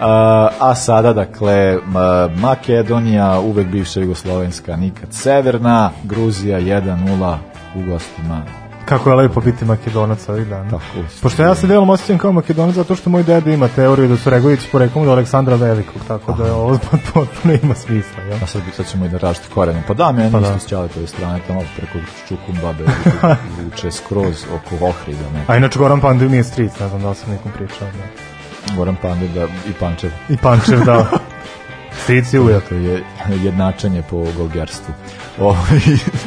[0.00, 7.36] A, a sada, dakle, Ma- Makedonija, uvek bivša Jugoslovenska, nikad severna, Gruzija 1-0
[7.74, 8.61] u gostima.
[8.92, 10.70] Kako je lepo biti makedonac ovih dana.
[10.70, 10.82] Tako,
[11.22, 14.30] Pošto ja se delom osjećam kao makedonac zato što moj deda ima teoriju da su
[14.30, 16.78] Regovići poreklom od Aleksandra Velikog, tako da je ovo
[17.14, 18.22] potpuno ima smisla.
[18.22, 18.36] Ja?
[18.42, 19.82] A sad, sad ćemo i da rašti korene.
[19.88, 20.48] Pa da, meni Pa pa da.
[20.48, 22.84] isto s Ćaletove strane, tamo preko Čukumbabe
[23.64, 25.30] vuče skroz oko Ohrida.
[25.34, 25.44] Ne.
[25.46, 27.88] A inače Goran Pandev mi je stric, ne znam da li sam nekom pričao.
[27.88, 28.74] Da.
[28.76, 30.10] Goran Pandev da, i Pančev.
[30.28, 31.06] I Pančev, da.
[32.02, 32.64] Stric i ujak.
[32.70, 33.02] Je
[33.42, 34.94] jednačanje po golgerstvu.
[35.40, 35.80] Ovaj,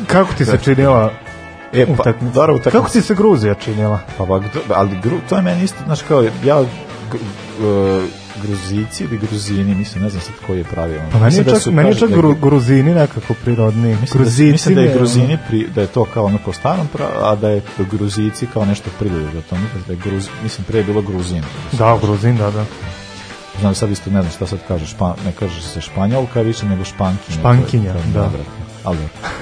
[0.08, 1.12] Kako ti se činila
[1.74, 2.70] e, pa, dobro, utakmica.
[2.72, 4.00] Kako ti se Gruzija činila?
[4.18, 6.64] Pa, pa, ali gru, to je meni isto, znaš, kao, ja,
[7.12, 7.18] g,
[8.38, 11.10] Gruzici ili Gruzini, mislim, ne znam sad koji je pravilno.
[11.12, 13.88] Pa meni je da čak, su- meni čak da gru, Gruzini nekako prirodni.
[13.92, 16.54] Mislim da, Gruzici mislim da je ono- Gruzini pri, da je to kao ono po
[16.54, 16.88] starom
[17.22, 19.56] a da je Gruzici kao nešto prirodo za to.
[19.88, 21.44] Da je Gruz, mislim pre je bilo Gruzin.
[21.72, 22.66] Da, Gruzin, da, da.
[23.60, 26.84] Znam sad isto ne znam šta sad kaže, špa, ne kaže se španjolka više nego
[26.84, 27.40] špankinja.
[27.40, 28.22] Špankinja, je- da.
[28.22, 28.52] odvratno.
[28.84, 28.98] Ali,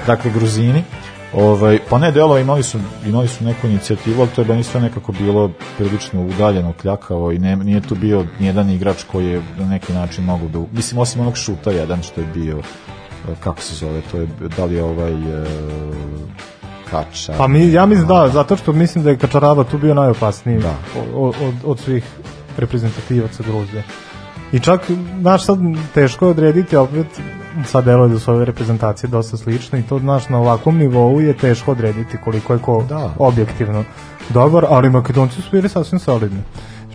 [0.06, 0.84] dakle, Gruzini,
[1.36, 4.80] Ovaj, pa ne, delo imali su, imali su neku inicijativu, ali to je meni sve
[4.80, 9.66] nekako bilo prilično udaljeno, kljakavo i ne, nije tu bio nijedan igrač koji je na
[9.66, 10.58] neki način mogu da...
[10.72, 14.64] Mislim, osim onog šuta jedan što je bio, eh, kako se zove, to je, da
[14.64, 15.12] li je ovaj...
[15.12, 15.44] E,
[16.90, 17.34] Kača.
[17.38, 20.74] Pa mi, ja mislim da, zato što mislim da je Kačaraba tu bio najopasniji Da.
[21.14, 22.04] od, od, od svih
[22.56, 23.82] reprezentativaca Gruzije.
[24.52, 24.80] I čak,
[25.20, 25.58] znaš, sad
[25.94, 27.06] teško je odrediti, opet
[27.64, 31.36] sad deluje da su ove reprezentacije dosta slične i to, znaš, na ovakvom nivou je
[31.36, 33.14] teško odrediti koliko je ko Da.
[33.18, 33.84] objektivno
[34.28, 36.42] dobar, ali Makedonci su bili sasvim solidni.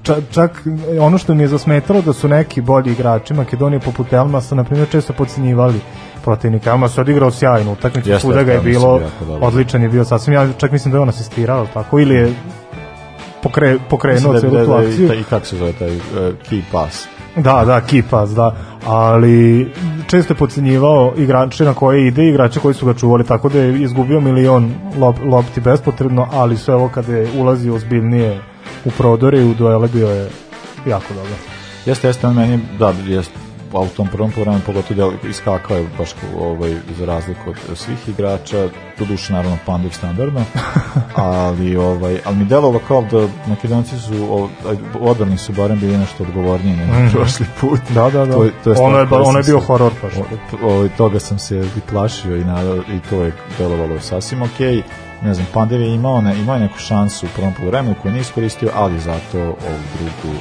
[0.03, 0.63] Čak, čak
[0.99, 4.89] ono što mi je zasmetalo da su neki bolji igrači Makedonije poput Elmasa, na primjer,
[4.89, 5.79] često podcenjivali
[6.23, 6.69] protivnika.
[6.69, 9.01] Elmas je odigrao sjajnu utakmicu, svuda ga je bilo,
[9.41, 12.33] odličan je bio sasvim, ja čak mislim da je on asistirao, tako, ili je
[13.43, 15.08] pokre, pokrenuo Mislim celu tu da, da, akciju.
[15.08, 16.02] da, i kako se zove taj uh,
[16.49, 17.08] key pass.
[17.36, 18.56] Da, da, kipas, da.
[18.86, 19.71] Ali
[20.08, 23.60] često je podcenjivao igrače na koje ide i igrače koji su ga čuvali, tako da
[23.60, 28.41] je izgubio milion lop, lopti bespotrebno, ali sve ovo kada je ulazio ozbiljnije
[28.86, 30.30] u prodore i u duele bio je
[30.86, 31.34] jako dobro.
[31.86, 35.88] Jeste, jeste, on meni, da, jeste, a u tom prvom polovremenu pogotovo del, iskakao je
[35.97, 40.41] baš ovaj, za razliku od svih igrača, to duše naravno pandur standardno,
[41.15, 44.47] ali, ovaj, ali mi delovalo kao da makedonci su,
[44.95, 47.08] odbrani su barem bili nešto odgovorniji nego Mhm.
[47.10, 47.79] prošli put.
[47.89, 48.34] Da, da, da.
[48.34, 50.13] To to je ono, je, ono je bio horor baš.
[50.15, 54.82] O- ovaj, toga sam se i plašio i, na, i to je delovalo sasvim okej.
[55.21, 58.21] Ne znam, Pandev je imao, ne, imao je neku šansu u prvom polovremenu koju nije
[58.21, 59.55] iskoristio, ali zato ovu
[59.93, 60.38] drugu,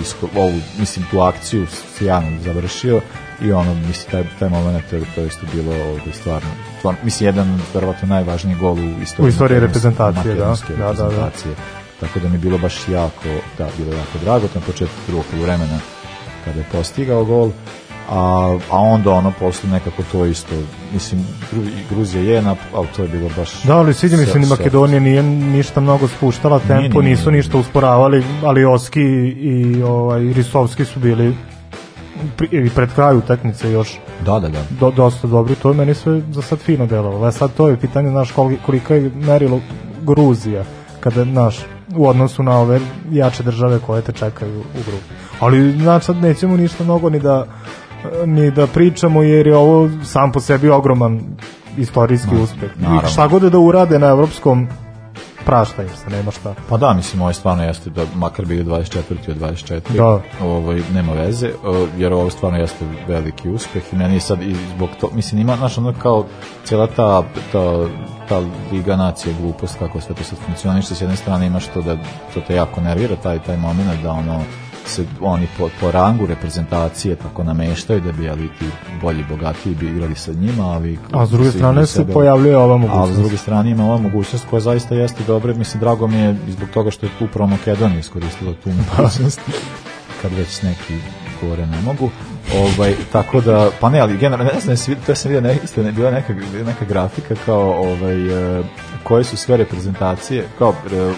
[0.00, 1.66] isko, ovu, mislim, tu akciju
[1.98, 3.00] sjajno završio
[3.42, 7.60] i ono, mislim, taj, taj moment je, to isto bilo ovde stvarno, stvarno, mislim, jedan,
[7.74, 10.44] verovatno, najvažniji gol u istoriji, U istoriji reprezentacije, da.
[10.44, 10.88] Da, da, da.
[10.88, 11.54] reprezentacije.
[12.00, 13.28] Tako da mi je bilo baš jako,
[13.58, 15.78] da, bilo jako drago, na početku drugog polovremena
[16.44, 17.50] kada je postigao gol,
[18.10, 18.16] a,
[18.70, 20.54] a onda ono posle nekako to isto,
[20.92, 21.20] mislim,
[21.52, 23.62] Gru- Gruzija je, nap, ali to je bilo baš...
[23.62, 27.30] Da, ali sviđa mi se ni Makedonija nije ništa mnogo spuštala tempo, Nije, nije, nisu
[27.30, 27.36] nije.
[27.38, 31.34] ništa usporavali, ali Oski i ovaj Risovski su bili
[32.36, 34.62] pri, i pred kraju utakmice još Da, da, da.
[34.70, 37.26] do, dosta dobri, to je meni sve za sad fino delovalo.
[37.26, 39.60] A sad to je pitanje, znaš, koli- kolika je merilo
[40.02, 40.64] Gruzija,
[41.00, 41.58] kada, znaš,
[41.96, 45.04] u odnosu na ove jače države koje te čekaju u grupi.
[45.40, 47.46] Ali, znaš, sad nećemo ništa mnogo ni da
[48.26, 51.20] ni da pričamo, jer je ovo sam po sebi ogroman
[51.78, 52.70] istorijski uspeh.
[52.76, 53.08] naravno.
[53.08, 54.68] I šta god da urade na evropskom
[55.44, 56.54] prašta im se, nema šta.
[56.68, 59.30] Pa da, mislim, ovo je stvarno jeste da makar bili 24.
[59.30, 59.80] od 24.
[59.96, 60.20] Da.
[60.46, 61.50] Ovaj, nema veze,
[61.96, 65.56] jer ovo stvarno jeste veliki uspeh i meni je sad i zbog to, mislim, ima,
[65.56, 66.24] znaš, ono kao
[66.64, 67.86] cijela ta, ta,
[68.28, 71.96] ta Liga nacije glupost, kako sve to sad funkcioniše, s jedne strane imaš to da
[72.34, 74.40] to te jako nervira, taj, taj moment da ono,
[74.86, 78.64] se oni po, po rangu reprezentacije tako nameštaju da bi ali ti
[79.02, 82.74] bolji bogatiji bi igrali sa njima a vi A s druge strane se pojavljuje ova
[82.74, 83.18] A s mogućnost.
[83.20, 85.54] druge strane ima ova mogućnost koja zaista jeste dobra.
[85.54, 89.40] Mislim, drago mi je zbog toga što je upravo Makedonija iskoristila tu mogućnost.
[90.22, 90.94] kad već neki
[91.42, 92.10] gore ne mogu.
[92.54, 96.10] Ovaj, tako da, pa ne, ali generalno, ne znam, to sam vidio, isto, ne, bila
[96.10, 96.34] neka,
[96.66, 98.62] neka grafika kao ovaj, e,
[99.02, 101.12] koje su sve reprezentacije, kao e,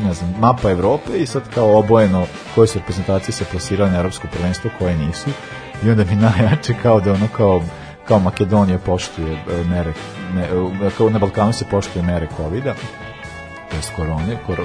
[0.00, 4.28] ne znam, mapa Evrope i sad kao obojeno koje su reprezentacije se plasirale na evropsko
[4.32, 5.30] prvenstvo, koje nisu.
[5.84, 7.62] I onda mi najjače kao da ono kao
[8.08, 9.92] kao Makedonija poštuje e, mere
[10.34, 12.74] ne, e, kao na Balkanu se poštuje mere covida
[13.70, 14.60] to jest korone, kor,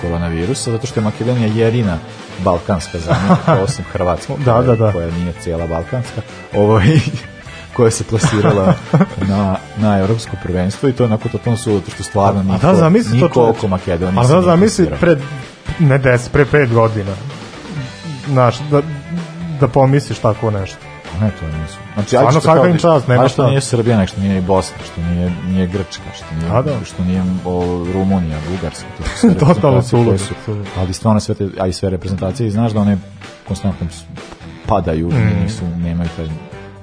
[0.00, 1.98] koronavirusa, zato što je Makedonija jedina
[2.38, 4.92] balkanska zemlja, osim Hrvatske, Da, koja- da, da.
[4.92, 6.20] koja nije cijela balkanska,
[6.54, 6.86] ovaj,
[7.78, 8.74] koja se plasirala
[9.20, 12.74] na, na evropsko prvenstvo i to je onako totalno su, što stvarno niko, A da,
[12.74, 13.50] zamisli to niko čoveče.
[13.50, 15.18] oko Makedonije A da, zamisli pred,
[15.78, 17.12] ne des, pre pet godina.
[18.28, 18.82] Znaš, da,
[19.60, 20.78] da pomisliš tako nešto.
[21.20, 21.78] Ne, to nisu.
[21.94, 24.42] Znači, Stvarno, ajde što svaka im čast, nema što nije Srbija, nek što nije i
[24.42, 26.84] Bosna, što nije, nije Grčka, što nije, A da.
[26.84, 27.62] što nije o,
[27.94, 30.16] Rumunija, Bugarska, to su sve Totalno su, suludo.
[30.76, 32.98] ali stvarno sve te, a i sve reprezentacije, i znaš da one
[33.48, 33.86] konstantno
[34.66, 35.42] padaju, Mm.
[35.42, 36.26] nisu, nemaju taj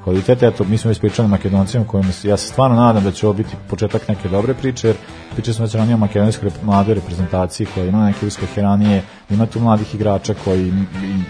[0.06, 3.12] kvalitet, eto, mi smo već pričali o Makedoncima, kojima se, ja se stvarno nadam da
[3.12, 4.95] će ovo biti početak neke dobre priče, jer
[5.34, 9.60] pričali smo već ranije o makedonskoj mladoj reprezentaciji koja ima neke uspehe ranije, ima tu
[9.60, 10.74] mladih igrača koji,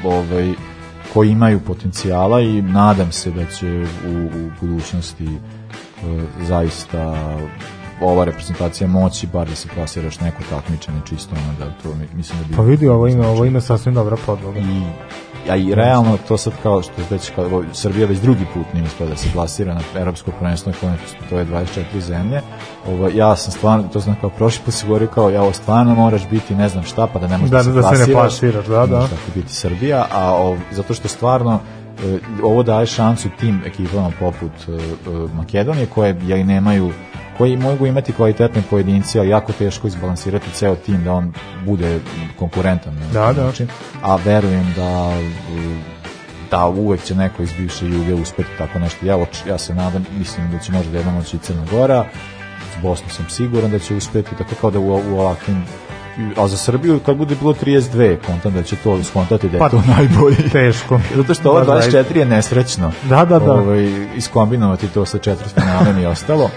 [0.06, 0.54] ovaj,
[1.14, 3.68] koji imaju potencijala i nadam se da će
[4.08, 5.38] u, u budućnosti e,
[6.48, 7.16] zaista
[8.02, 12.16] ova reprezentacija moći bar da se plasira još neko takmičenje čisto ono da to mi-
[12.16, 14.60] mislim da bi Pa vidi, ovo ime, ovo ime sasvim dobra podloga.
[14.60, 14.82] i
[15.50, 19.10] a i realno to sad kao što već kao, Srbija već drugi put nije uspela
[19.10, 20.74] da se plasira na evropsko prvenstvo
[21.30, 22.42] to je 24 zemlje
[22.88, 25.96] ovo, ja sam stvarno to znam kao prošli put si govorio kao ja ovo stvarno
[25.96, 28.14] moraš biti ne znam šta pa da ne možeš Da, da, se da se ne
[28.14, 29.02] plasiraš da, da.
[29.02, 31.60] Tako biti Srbija a ov, zato što stvarno
[32.06, 34.78] e, ovo daje šansu tim ekipama poput e, e,
[35.34, 36.92] Makedonije koje ja i nemaju
[37.38, 41.34] koji mogu imati kvalitetne pojedinci, ali jako teško izbalansirati ceo tim da on
[41.66, 42.00] bude
[42.40, 42.94] konkurentan.
[43.14, 43.46] Da, da.
[43.46, 43.68] način.
[44.02, 45.12] A verujem da
[46.52, 49.06] da uvek će neko iz bivše Juge uspeti tako nešto.
[49.06, 52.06] Ja, ja se nadam, mislim da će možda jednom moći i Crna Gora,
[52.74, 55.66] s Bosnom sam siguran da će uspeti, tako kao da u, u ovakvim
[56.38, 59.70] a za Srbiju kad bude bilo 32, kontam da će to skontati da je Pa,
[59.70, 60.50] to najbolji.
[60.52, 61.00] Teško.
[61.16, 62.92] Zato što Baš 24 je nesrećno.
[63.04, 63.54] Da, da, da.
[63.54, 66.50] Ovaj, iskombinovati to sa četvrtfinalem i ostalo.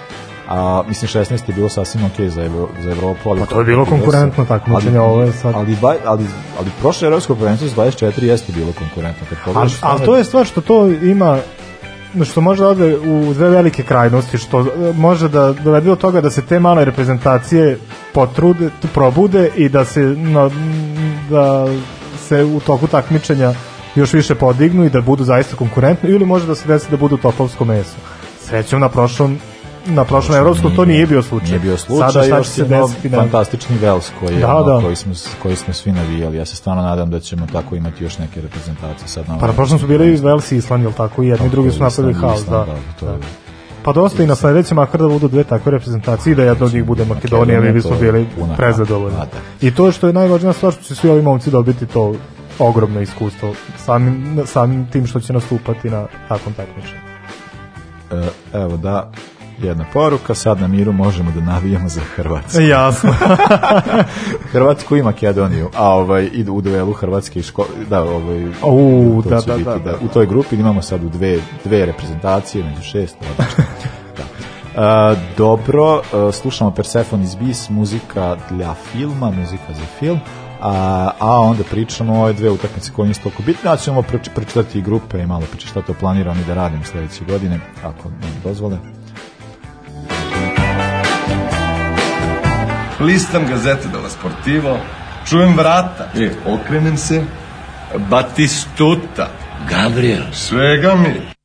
[0.48, 3.64] A mislim 16 je bilo sasvim okej za Evro, za Evropu, ali Pa to je
[3.64, 6.24] bilo konkurentno takmičenje, ali- ovo je sad- Ali ba- ali
[6.58, 9.26] ali prošle evropsko prvenstvo s 24 jeste bilo konkurentno.
[9.28, 11.38] Kad Ali, pogledaš ali to je stvar što to ima
[12.24, 16.20] što može da ode u dve velike krajnosti, što e, može da dovede do toga
[16.20, 17.78] da se te male reprezentacije
[18.14, 20.50] potrude, probude i da se na,
[21.30, 21.66] da
[22.18, 23.52] se u toku takmičenja
[23.94, 27.16] još više podignu i da budu zaista konkurentni ili može da se desi da budu
[27.16, 27.96] topovsko meso.
[28.40, 29.38] Srećom na prošlom
[29.88, 31.48] na prošlom evropskom to nije bio slučaj.
[31.48, 33.08] Nije bio slučaj, Sada još se desiti?
[33.08, 34.80] ne- fantastični Vels koji, Da, ono, da.
[34.82, 35.12] koji, smo,
[35.42, 36.36] koji smo svi navijali.
[36.36, 39.08] Ja se stvarno nadam da ćemo tako imati još neke reprezentacije.
[39.08, 41.22] Sad na Pa na prošlom su bili Vels i Island, jel tako?
[41.22, 42.66] I jedni i drugi su napravili haos, da.
[43.00, 43.18] To je-
[43.82, 46.84] Pa dosta i na sledećem, makar da budu dve takve reprezentacije da jedna od njih
[46.84, 48.26] bude Makedonija, mi bismo bili
[48.56, 49.16] prezadovoljni.
[49.16, 49.26] Da,
[49.60, 52.14] I to što je najvažnija stvar, što će svi ovi momci dobiti to
[52.58, 57.00] ogromno iskustvo samim, samim tim što će nastupati na takvom takmičenju.
[58.12, 59.10] E, evo da,
[59.66, 62.60] jedna poruka, sad na miru možemo da navijamo za Hrvatsku.
[62.60, 63.14] Jasno.
[64.52, 67.66] Hrvatsku i Makedoniju, a ovaj idu u duelu Hrvatske i ško...
[67.90, 69.94] da, ovaj U, da, da, biti, da, da.
[70.02, 73.16] U toj grupi imamo sad u dve, dve reprezentacije među šest.
[74.16, 74.24] da.
[74.78, 80.20] E, dobro, e, slušamo Persephone Bis, muzika dla filma, muzika za film.
[80.60, 84.34] A, a onda pričamo o ove dve utakmice koje nisu toliko bitne, a ćemo proč-
[84.34, 88.08] pročitati i grupe i malo pričati šta to planiramo i da radimo sledeće godine, ako
[88.08, 88.97] nam dozvole.
[93.00, 94.80] Listam gazete della Sportivo,
[95.24, 97.22] čujem vrata, e, okrenem se,
[98.08, 99.30] Batistuta,
[99.68, 101.38] Gabriel, svega mi.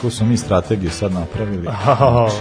[0.00, 1.68] Kakvu su mi strategiju sad napravili?
[1.84, 2.36] Znači.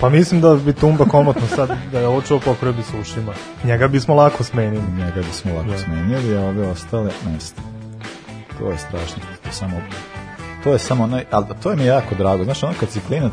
[0.00, 3.32] Pa mislim da bi Tumba komotno sad, da je ovo čuo pokrio bi ušima.
[3.64, 4.84] Njega bismo lako smenili.
[4.98, 5.78] njega bismo lako Da.
[5.78, 7.62] smenjali, a ove ostale nesta.
[8.58, 9.76] To je strašno, to je samo
[10.64, 13.32] to je samo onaj, ali to je mi jako drago, znaš, ono kad si klinac,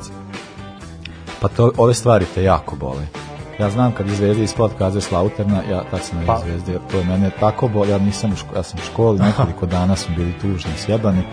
[1.41, 3.07] pa to, ove stvari te jako bole.
[3.59, 6.39] Ja znam kad je Zvezda ispod kaze Slauterna, ja tad sam Pa.
[6.45, 9.19] Zvezdi, jer to je mene tako bol, ja nisam u školi, ja sam u školi,
[9.27, 11.23] nekoliko dana smo bili tužni, sjebani,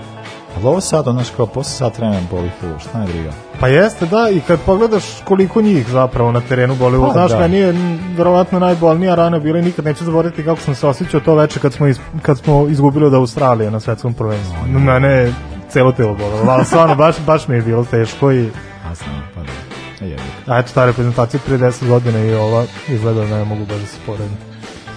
[0.56, 3.32] ali ovo sad, ono kao posle sat vremena boli ful, šta je briga?
[3.60, 7.38] Pa jeste, da, i kad pogledaš koliko njih zapravo na terenu boli, Pa, znaš, da.
[7.38, 7.74] meni je
[8.16, 11.72] verovatno najbolnija rana bila i nikad neću zaboraviti kako sam se osjećao to veče kad
[11.72, 14.56] smo, iz, kad smo izgubili od Australije na svetskom prvenstvu.
[14.66, 15.34] Mene je
[15.68, 18.48] celo telo bolelo, ali stvarno, baš, baš mi je bilo teško i
[18.90, 19.48] A znam, pa da,
[20.06, 20.22] e, jebi.
[20.46, 23.86] a eto ta reprezentacija prije 10 godina i ova izgleda da ne mogu baš da
[23.86, 24.49] se poredim.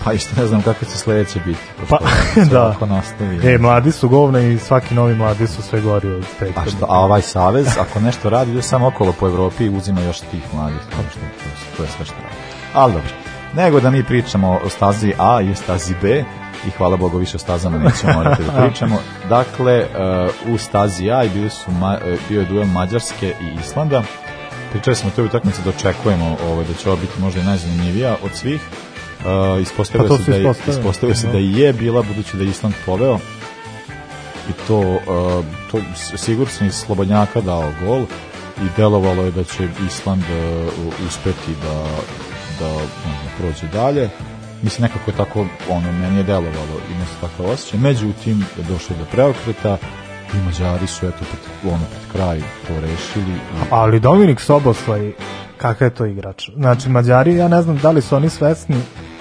[0.03, 1.59] Pa isto ne znam kako će sledeće biti.
[1.89, 1.97] Pa,
[2.33, 2.61] se da.
[2.61, 3.53] ovako nastavi.
[3.53, 6.73] E, mladi su govna i svaki novi mladi su sve gori od A prethodnih.
[6.75, 10.19] što, a ovaj savez, ako nešto radi, ide samo okolo po Evropi i uzima još
[10.19, 10.77] tih mladih.
[10.81, 12.35] To, što, to, je- to je sve što radi.
[12.73, 13.09] Ali dobro.
[13.55, 16.23] Nego da mi pričamo o stazi A i stazi B,
[16.67, 18.95] i hvala Bogu više o stazama nećemo morati da pričamo.
[19.29, 19.85] Dakle,
[20.45, 21.77] uh, u stazi A bili su uh,
[22.29, 24.03] bio je duel Mađarske i Islanda.
[24.71, 28.15] Pričali smo o toj utakmici da očekujemo ovaj, da će ovo biti možda i najzanimljivija
[28.23, 28.61] od svih.
[29.23, 31.33] Uh, ispostavilo Pa to se da, je, ispostavilo se da.
[31.33, 33.19] da i je bila, budući da je Island poveo
[34.49, 35.79] i to, uh, to
[36.17, 38.01] sigurno sam iz Slobodnjaka dao gol
[38.57, 41.83] i delovalo je da će Island uh, uspeti da,
[42.59, 44.09] da znam, prođe dalje.
[44.61, 47.79] Mislim, nekako je tako, ono, meni je delovalo, ima se takav osjećaj.
[47.79, 49.77] Međutim, je došlo do preokreta
[50.33, 53.35] i Mađari su, eto, pred, ono, pred kraj to rešili.
[53.35, 55.11] I, Ali Dominik Soboslaj,
[55.57, 56.49] kakav je to igrač?
[56.55, 58.75] Znači, Mađari, ja ne znam da li su oni svesni,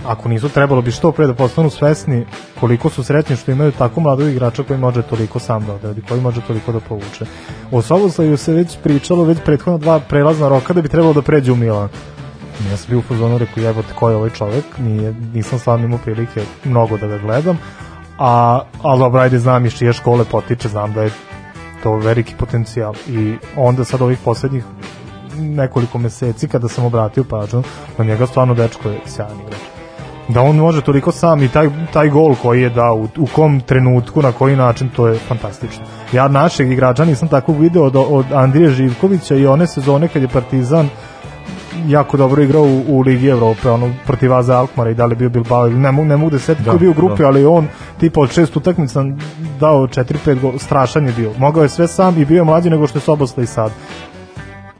[0.06, 2.26] ako nisu, trebalo bi što pre da postanu svesni
[2.60, 6.20] koliko su sretni što imaju tako mladog igrača koji može toliko sam da odradi, koji
[6.20, 7.26] može toliko da povuče.
[7.72, 11.52] O Soboslaju se već pričalo, već prethodno dva prelazna roka da bi trebalo da pređe
[11.52, 11.88] u Milan.
[12.70, 14.64] Ja sam bio u fazonu, rekao, jebote, ko je ovaj čovek?
[14.78, 17.58] Nije, nisam stvarno imao prilike mnogo da ga gledam.
[18.18, 21.10] A, ali dobro, ajde, znam iz čije škole potiče, znam da je
[21.82, 24.64] to veliki potencijal i onda sad ovih poslednjih
[25.38, 27.62] nekoliko meseci kada sam obratio pažnju
[27.98, 29.71] na njega stvarno dečko je sjajan igrač
[30.28, 33.60] da on može toliko sam i taj, taj gol koji je dao u, u kom
[33.60, 35.84] trenutku, na koji način to je fantastično.
[36.12, 40.28] Ja našeg igrača nisam takvog video od, od Andrije Živkovića i one sezone kad je
[40.28, 40.88] Partizan
[41.88, 45.28] jako dobro igrao u, u Ligi Evrope, ono protiv Aza Alkmara i da li bio
[45.28, 47.28] Bilbao ili ne mogu, ne mogu da se Da, bio u grupi, da.
[47.28, 47.68] ali on
[48.00, 49.04] tipa od šest utakmica
[49.60, 51.32] dao 4-5 gol, strašan je bio.
[51.38, 53.72] Mogao je sve sam i bio je mlađi nego što je Sobosla i sad.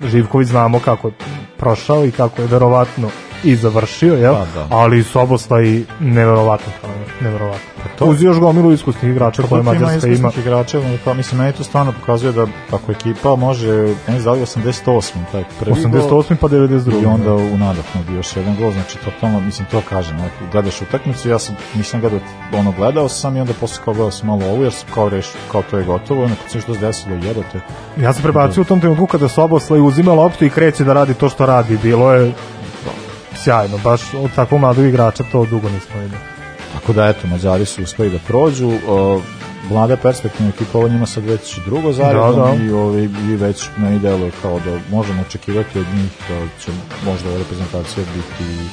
[0.00, 1.14] Živković znamo kako je
[1.58, 3.08] prošao i kako je verovatno
[3.44, 4.34] i završio, jel?
[4.34, 4.66] Pa, da.
[4.70, 6.72] Ali Sobosla i neverovatno
[7.20, 7.66] neverovatno.
[7.98, 10.14] to- Uz još gomilu iskusnih igrača koje Koliko ima Mađarska ima.
[10.14, 13.72] iskusnih igrača, pa mislim, meni to stvarno pokazuje da ako ekipa može,
[14.08, 15.02] ne znam da li 88.
[15.32, 16.36] taj prvi gol, 88.
[16.36, 17.02] pa 92.
[17.02, 20.16] i onda u nadahnu bi još jedan gol, znači totalno, mislim, to kažem,
[20.52, 22.18] gledaš utakmicu, ja sam, nisam gledao,
[22.52, 25.26] ono, gledao sam i onda posle kao gledao sam malo ovo, jer sam kao reš,
[25.52, 27.60] kao to je gotovo, onda kad se što se desilo, jebote,
[27.96, 31.28] Ja sam prebacio u tom trenutku kada Soboslaj uzima loptu i kreće da radi to
[31.28, 31.78] što radi.
[31.82, 32.32] Bilo je
[33.44, 36.22] sjajno, baš od takvog mladog igrača to dugo nismo videli.
[36.72, 39.20] Tako da, eto, Mađari su uspeli da prođu, o,
[39.70, 42.64] mlada perspektivna ekipa, ovo njima sad već drugo zaredom Da, da.
[42.64, 46.70] i, ovi, i već meni deluje kao da možemo očekivati od njih da će
[47.04, 48.68] možda ova reprezentacija biti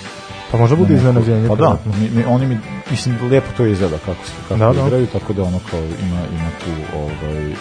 [0.51, 1.47] Pa može bude iznenađenje.
[1.47, 2.57] Pa da, mi, mi, oni mi,
[2.91, 4.85] mislim, lijepo to izgleda kako, se, kako Da, da.
[4.87, 7.55] igraju, tako da ono kao ima, ima tu ovaj, e,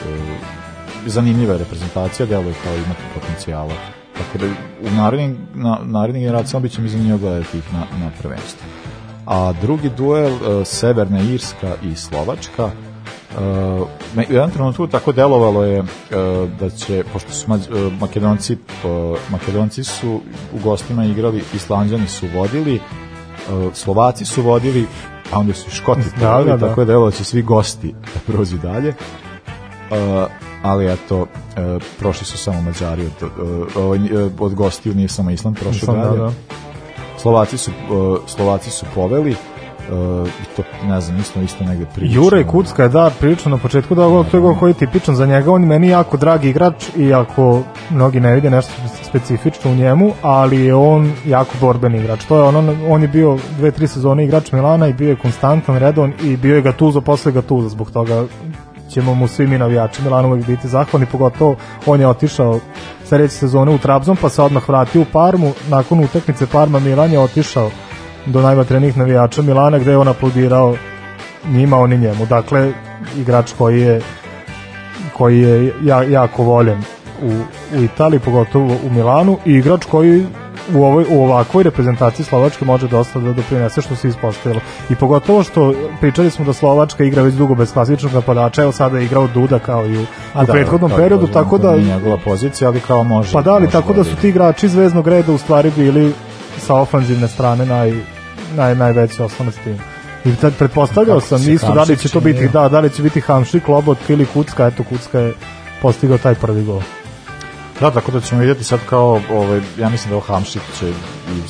[1.07, 3.98] zanimljiva reprezentacija, deluje kao ima tu potencijala.
[4.19, 4.47] Tako da
[4.89, 8.67] u narednim, na, narednim generacijama bit će mi zanimljivo gledati ih na, na prvenstvu.
[9.27, 12.71] A drugi duel, e, Severna Irska i Slovačka,
[13.37, 15.87] Uh, u jednom trenutku tako delovalo je uh,
[16.61, 18.53] da će, pošto su Mađ- uh, Makedonci,
[18.85, 20.21] uh, Makedonci su
[20.55, 24.87] u gostima igrali, Islanđani su vodili, uh, Slovaci su vodili,
[25.33, 26.69] a onda su i Škoti Da, da, da.
[26.69, 28.95] tako je delovalo da će svi gosti da prođu dalje.
[29.91, 30.31] Uh,
[30.63, 31.27] ali eto, uh,
[31.99, 36.03] prošli su samo Mađari od, uh, ovaj, uh, od gostiju, nije samo Island prošao Island,
[36.03, 36.19] da, dalje.
[36.19, 36.31] da.
[37.19, 42.23] Slovaci su, uh, Slovaci su poveli, uh, i to, ne znam, isto, isto negde prilično.
[42.23, 45.17] Jure Kucka je da prilično na početku da gol, to je gol koji je tipičan
[45.17, 48.73] za njega, on je meni jako dragi igrač iako mnogi ne vide nešto
[49.03, 52.25] specifično u njemu, ali je on jako borbeni igrač.
[52.25, 55.77] To je ono, on je bio dve, tri sezone igrač Milana i bio je konstantan,
[55.77, 58.25] redovan i bio je Gattuso posle Gattuso, zbog toga
[58.91, 62.61] ćemo mu svi mi navijači Milana uvek biti zahvalni, pogotovo on je otišao
[63.05, 67.21] sledeće sezone u Trabzon, pa se odmah vratio u Parmu, nakon utakmice Parma Milan je
[67.21, 67.71] otišao
[68.27, 70.77] do najvatrenijih navijača Milana gde je on aplodirao
[71.51, 72.27] njima, oni njemu.
[72.27, 72.73] Dakle,
[73.17, 74.01] igrač koji je
[75.13, 76.79] koji je ja, jako voljen
[77.23, 77.31] u,
[77.79, 80.27] u Italiji, pogotovo u Milanu i igrač koji
[80.75, 84.61] u ovoj u ovakvoj reprezentaciji Slovačke može dosta da doprinese što se ispostavilo.
[84.91, 88.99] I pogotovo što pričali smo da Slovačka igra već dugo bez klasičnog napadača, evo sada
[88.99, 91.77] je igrao Duda kao i u, A u da, prethodnom da, periodu, da, tako da
[91.77, 93.33] njegova pozicija, ali kao može.
[93.33, 96.13] pa da, ali tako da su ti igrači iz zveznog reda u stvari bili
[96.59, 97.93] sa ofanzivne strane naj,
[98.57, 99.83] naj, najveći oslonac tima.
[100.25, 103.21] I tad pretpostavljao sam isto da li će to biti da, da li će biti
[103.21, 105.35] Hamšik, Lobotka ili Kucka, eto Kucka je
[105.83, 106.81] postigao taj prvi gol.
[107.81, 110.93] Da, tako da ćemo vidjeti sad kao, ovaj, ja mislim da ovo Hamšik će i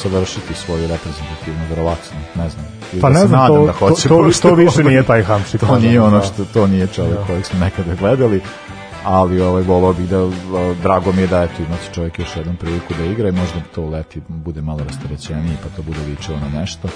[0.03, 2.64] završiti svoju reprezentativnu, verovatno, ne znam.
[2.93, 5.22] Ili Pa da ne znam, nadam to, da hoće, to, to, to više nije taj
[5.22, 5.61] Hamšik.
[5.66, 6.05] To nije da.
[6.05, 7.24] ono što, to nije čovjek Da.
[7.24, 8.41] kojeg smo nekada gledali,
[9.05, 10.29] ali ovaj, volao bih da,
[10.83, 13.89] drago mi je da eto, imaće čovjek još jednom priliku da igra i možda to
[13.89, 16.89] leti bude malo rasterećeniji pa to bude ličilo na nešto.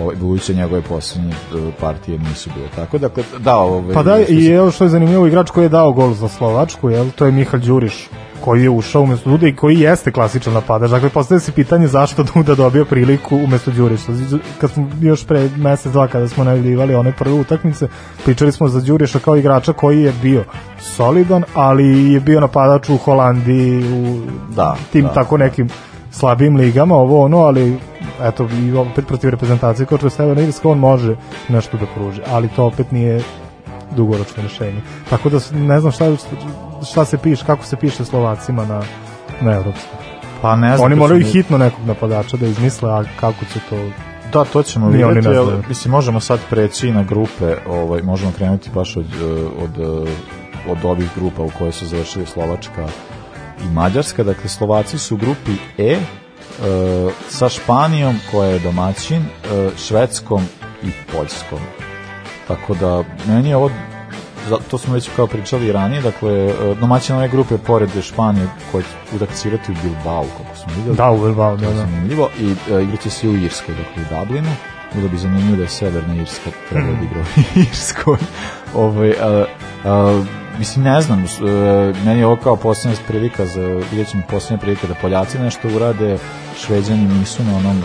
[0.00, 1.34] Ovaj, buduće njegove posljednje e,
[1.80, 2.98] partije nisu bile tako.
[2.98, 6.14] Dakle, da, ovaj, Pa da, i evo što je zanimljivo, igrač koji je dao gol
[6.14, 8.08] za Slovačku, jel, to je Mihalj Đuriš,
[8.44, 10.90] koji je ušao umesto Duda i koji jeste klasičan napadač.
[10.90, 14.12] Dakle, postavlja se pitanje zašto Duda dobio priliku umesto Đuriša.
[14.60, 17.88] Kad smo još pre mesec, dva, kada smo najavljivali one prve utakmice,
[18.24, 20.44] pričali smo za Đuriša kao igrača koji je bio
[20.78, 24.20] solidan, ali je bio napadač u Holandiji, u
[24.56, 25.68] Da, tim da, tako nekim
[26.10, 27.78] slabim ligama, ovo ono, ali
[28.22, 31.16] eto, i opet protiv reprezentacije kao što je Severna Irska, on može
[31.48, 33.22] nešto da pruži, ali to opet nije
[33.96, 34.80] dugoročno rešenje.
[35.10, 36.04] Tako da ne znam šta,
[36.84, 38.82] šta se piše, kako se piše Slovacima na,
[39.40, 39.98] na evropskom.
[40.42, 40.86] Pa ne znam.
[40.86, 43.76] Oni moraju ćemo- hitno nekog napadača da izmisle, a kako će to...
[44.32, 45.62] Da, to ćemo Ni oni vidjeti, ali, znaju.
[45.68, 49.24] mislim, možemo sad preći na grupe, ovaj, možemo krenuti baš od, eh,
[49.64, 50.10] od, eh,
[50.70, 52.86] od ovih grupa u koje su završili Slovačka
[53.60, 55.98] i Mađarska, dakle Slovaci su u grupi E, eh,
[57.28, 60.42] sa Španijom koja je domaćin, eh, Švedskom
[60.82, 61.58] i Poljskom.
[62.48, 63.70] Tako da, meni je ovo
[64.70, 69.16] to smo već kao pričali ranije, dakle, eh, domaćin ove grupe pored Španije koja će
[69.16, 70.96] udakcirati u Bilbao, kako smo vidjeli.
[70.96, 71.80] Da, u Bilbao, da, To je da.
[71.80, 74.50] zanimljivo i uh, igraće se u Irskoj, dakle u Dublinu.
[74.94, 78.16] Bilo bi zanimljivo da je Severna Irska treba da igra u Irskoj.
[78.74, 79.44] Ovaj, a,
[79.84, 80.24] a,
[80.58, 81.26] mislim, ne znam, e,
[82.04, 86.18] meni je ovo kao posljednja prilika, za, vidjet ćemo posljednja prilika da Poljaci nešto urade,
[86.58, 87.82] Šveđani nisu na onom e,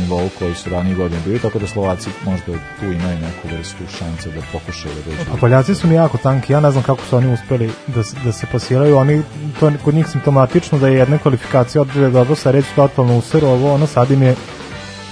[0.00, 4.30] nivou koji su ranije godine bili, tako da Slovaci možda tu imaju neku vrstu šanse
[4.30, 5.30] da pokušaju da dođu.
[5.34, 8.32] A Poljaci su mi jako tanki, ja ne znam kako su oni uspeli da, da
[8.32, 9.22] se pasiraju, oni,
[9.60, 13.46] to je kod njih simptomatično da je jedna kvalifikacija odbile dobro sa reći totalno useru,
[13.46, 14.34] ovo ono sad im je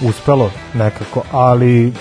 [0.01, 1.93] uspelo nekako, ali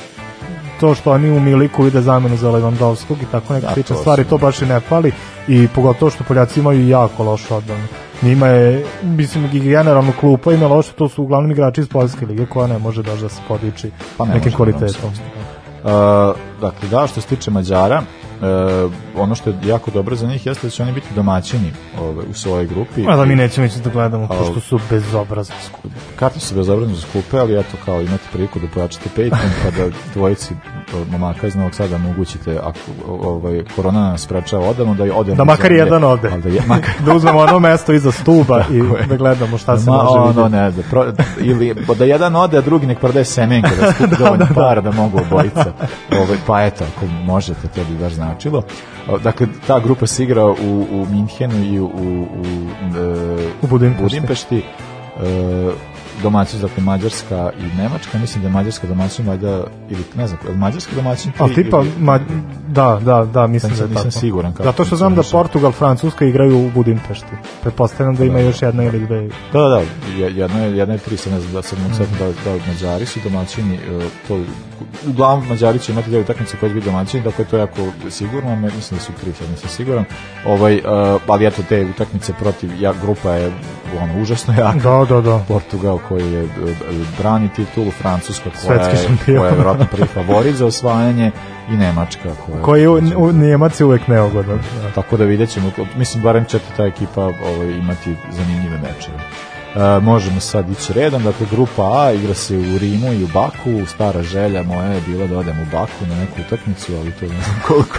[0.81, 4.01] to što oni u Miliku vide zamenu za Lewandowskog i tako neke Da, slične to
[4.01, 5.13] stvari, to baš i ne pali
[5.49, 7.85] i pogotovo što Poljaci imaju jako lošu odbranu.
[8.23, 12.67] Njima je, mislim, generalno klupa ima loše, to su uglavnom igrači iz Poljske lige koja
[12.67, 15.11] ne može baš da se podiči Pa ne nekim može, kvalitetom.
[15.11, 15.91] Uh,
[16.61, 18.03] dakle, da, što se tiče Mađara,
[18.41, 22.25] uh, ono što je jako dobro za njih jeste da će oni biti domaćini ovaj,
[22.31, 23.05] u svojoj grupi.
[23.09, 25.95] A da mi nećemo ići da gledamo, A, pošto su bezobrazno skupi.
[26.17, 30.55] Karte su bezobrazno skupe, ali eto kao imate priliku da pojačate Patreon pa da dvojici
[31.11, 32.79] momaka iz Novog Sada omogućite ako
[33.09, 35.37] ovaj, korona nas sprečava odavno da odemo.
[35.37, 36.31] Da makar jedan ode.
[36.31, 39.07] Da, je, makar, da uzmemo ono mesto iza stuba i je.
[39.09, 40.51] da gledamo šta se Ma, može ono, vidjeti.
[40.51, 44.47] ne, da, pro, ili da jedan ode, a drugi nek prodaje semenke, da skupi dovoljno
[44.55, 45.73] para da mogu obojica.
[46.13, 48.63] Ovaj, pa eto, ako možete, to bi baš značilo.
[49.23, 52.45] Dakle, ta grupa se igra u, u Minhenu i u, u, u,
[52.99, 54.03] e, U Budimpešti.
[54.03, 54.63] Budimpešti.
[56.23, 60.55] Domaćin, dakle Mađarska i Nemačka, mislim da je Mađarska domaćin valjda, ili ne znam, je
[60.55, 62.19] Mađarska domaćin tri tipa, ili- ma,
[62.69, 63.95] da, da, da, mislim da je tako.
[64.07, 65.23] nisam siguran kako Zato što znam da.
[65.33, 67.27] Portugal, Francuska igraju u Budimpešti.
[67.63, 69.29] Pretpostavljam da ima još jedna ili dve.
[69.53, 69.79] Da, da, da,
[70.25, 73.21] je- jedno je, tri, sad ne znam da sad mogu sad da, da Mađari su
[73.25, 73.79] domaćini, e,
[74.29, 74.41] to,
[75.09, 77.77] uglavnom Mađari će imati dvije utakmice koje će biti domaćini, dakle to je jako
[78.11, 80.05] sigurno, mislim da su tri, sad nisam siguran,
[80.47, 80.81] ovaj, e,
[81.27, 83.53] ali eto te utakmice protiv, ja, grupa je
[84.03, 85.45] ono, užasno jaka, Da, da, da.
[85.49, 86.47] Portugal koji je e, e,
[87.19, 91.31] brani titulu, Francuska koja Svetski je, koja je vjerojatno prvi favorit za osvajanje
[91.71, 94.59] i Nemačka koja Koji u, u Njemac je uvek neugodan.
[94.83, 94.91] Da.
[94.95, 99.19] tako da vidjet ćemo, mislim barem će ta ekipa ovaj, imati zanimljive mečeve.
[99.77, 103.87] E, možemo sad ići redom, dakle grupa A igra se u Rimu i u Baku,
[103.87, 107.43] stara želja moja je bila da odem u Baku na neku utakmicu, ali to ne
[107.43, 107.99] znam koliko,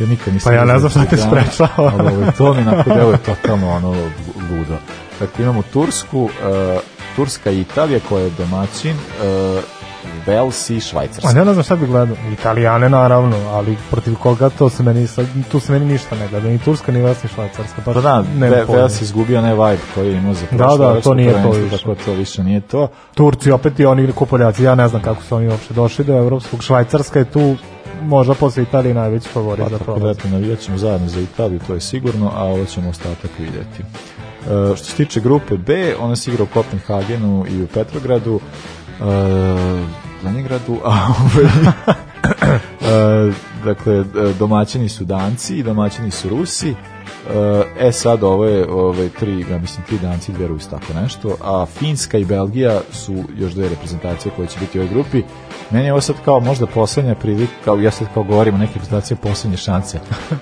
[0.00, 1.92] ja nikad nisam Pa ja ne znam šta te sprečava.
[1.98, 3.88] ali ovaj, to mi nakon deluje totalno ono
[4.50, 4.76] ludo.
[5.20, 6.78] Dakle, imamo Tursku, e,
[7.16, 9.60] Turska i Italija koja je domaćin, e,
[10.26, 11.32] Vels i A Švajcarska.
[11.32, 12.16] ne, ne znam šta bi gledao.
[12.32, 15.06] Italijane naravno, ali protiv koga to se meni,
[15.50, 16.48] tu se meni ništa ne gleda.
[16.48, 17.82] Ni Turska, ni Vels, ni Švajcarska.
[17.84, 18.64] Pa, Pa da, Ve-.
[18.68, 21.42] Vels je izgubio onaj vibe koji je imao za Da, prošlo da, to evropsko nije
[21.42, 21.76] to više.
[21.78, 22.88] Tako to više nije to.
[23.14, 26.62] Turci opet i oni kupoljaci, ja ne znam kako su oni uopšte došli do evropskog.
[26.62, 27.56] Švajcarska je tu
[28.02, 30.16] možda posle Italije najveći favorit Pa za tako da prolaz.
[30.18, 33.82] eto, navijat ćemo zajedno za Italiju, to je sigurno, a ovo ćemo ostatak vidjeti.
[34.40, 38.40] E, što se tiče grupe B, ona se igra u Kopenhagenu i u Petrogradu,
[39.00, 39.04] e,
[40.24, 41.08] Leningradu, a
[42.80, 43.32] e,
[43.64, 44.04] dakle, e,
[44.38, 46.74] domaćini su Danci i domaćini su Rusi,
[47.28, 51.36] E, E sad ovo je ove, tri, ja mislim tri danci, dve Rusi, tako nešto,
[51.44, 55.22] a Finska i Belgija su još dve reprezentacije koje će biti u ovoj grupi.
[55.70, 58.72] Meni je ovo sad kao možda poslednja prilika, kao ja sad kao govorim o neke
[58.72, 59.98] reprezentacije poslednje šanse.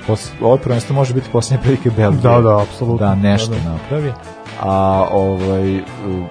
[0.06, 2.22] Pos, ovo prvenstvo može biti poslednja prilike Belgije.
[2.22, 3.06] Da, da, apsolutno.
[3.06, 3.70] Da nešto Da, da.
[3.70, 4.12] napravi.
[4.60, 5.80] A ovaj,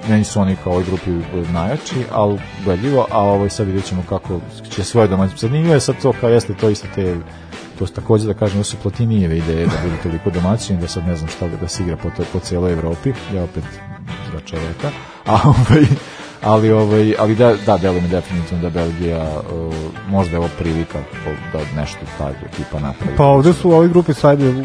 [0.10, 1.12] meni su oni kao u ovoj grupi
[1.54, 4.40] najjači, ali gledljivo, a ovaj sad vidjet ćemo kako
[4.70, 5.34] će svoje domaće.
[5.38, 7.16] Zanimljivo je sad to kao jeste to isto te
[7.80, 11.08] to su takođe da kažem da su Platinijeve ideje da budu toliko domaćini da sad
[11.08, 13.64] ne znam šta da se igra po, to, po cijeloj Evropi ja opet
[14.34, 14.90] za čoveka
[15.26, 15.86] a ovaj
[16.44, 19.74] ali ovaj ali da da deluje mi definitivno da Belgija uh,
[20.10, 21.00] možda je ovo prilika
[21.54, 24.64] da nešto ta ekipa napravi Pa ovde su u ovoj grupi su ajde u- u-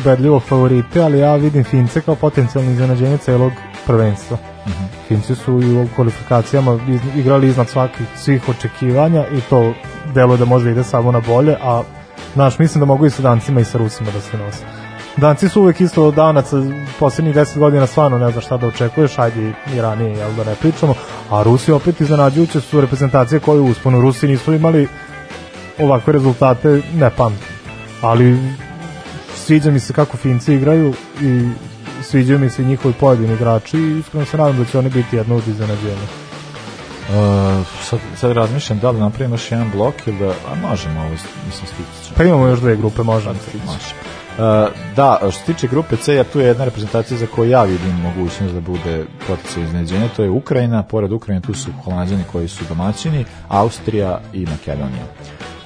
[0.00, 3.52] ubedljivo favorite, ali ja vidim Fince kao potencijalno iznenađenje celog
[3.86, 4.36] prvenstva.
[4.68, 4.84] Mhm.
[5.08, 6.78] Finci su i u kvalifikacijama
[7.16, 9.72] igrali iznad svakih svih očekivanja i to
[10.14, 11.82] deluje da može ide samo na bolje, a
[12.34, 14.64] znaš, mislim da mogu i sa dancima i sa Rusima da se nose.
[15.16, 16.56] Danci su uvek isto od danaca,
[16.98, 20.54] posljednjih 10 godina stvarno ne znaš šta da očekuješ, ajde i ranije, jel da ne
[20.54, 20.94] pričamo,
[21.30, 24.00] a Rusi opet iznenađujuće su reprezentacije koje u usponu.
[24.00, 24.88] Rusi nisu imali
[25.78, 27.56] ovakve rezultate, ne pamtim.
[28.02, 28.38] Ali
[29.34, 31.48] sviđa mi se kako Finci igraju i
[32.02, 35.36] sviđaju mi se njihovi pojedini igrači i iskreno se nadam da će oni biti jedno
[35.36, 36.31] od iznenađenja.
[37.02, 41.10] Uh, sad, sad razmišljam da li napravimo još jedan blok ili da, a možemo ovo,
[41.10, 42.14] mislim, stići.
[42.16, 43.34] Pa imamo još dve grupe, možemo.
[43.66, 43.94] Može.
[44.32, 47.62] Uh, da, što se tiče grupe C, ja tu je jedna reprezentacija za koju ja
[47.62, 52.48] vidim mogućnost da bude potencijalno iznenađenje, to je Ukrajina, pored Ukrajine tu su Holandjani koji
[52.48, 55.04] su domaćini, Austrija i Makedonija.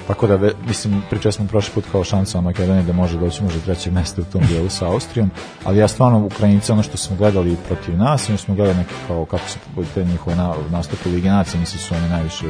[0.07, 3.93] Tako da, mislim, pričali smo prošli put kao šansa Makedonije da može doći možda trećeg
[3.93, 5.31] mesta u tom dijelu sa Austrijom,
[5.65, 8.95] ali ja stvarno Ukrajince, ono što smo gledali protiv nas, ono što smo gledali neke
[9.07, 9.59] kao kako se
[9.95, 12.47] te njihove na, nastupe Ligi Nacije, mislim su oni najviše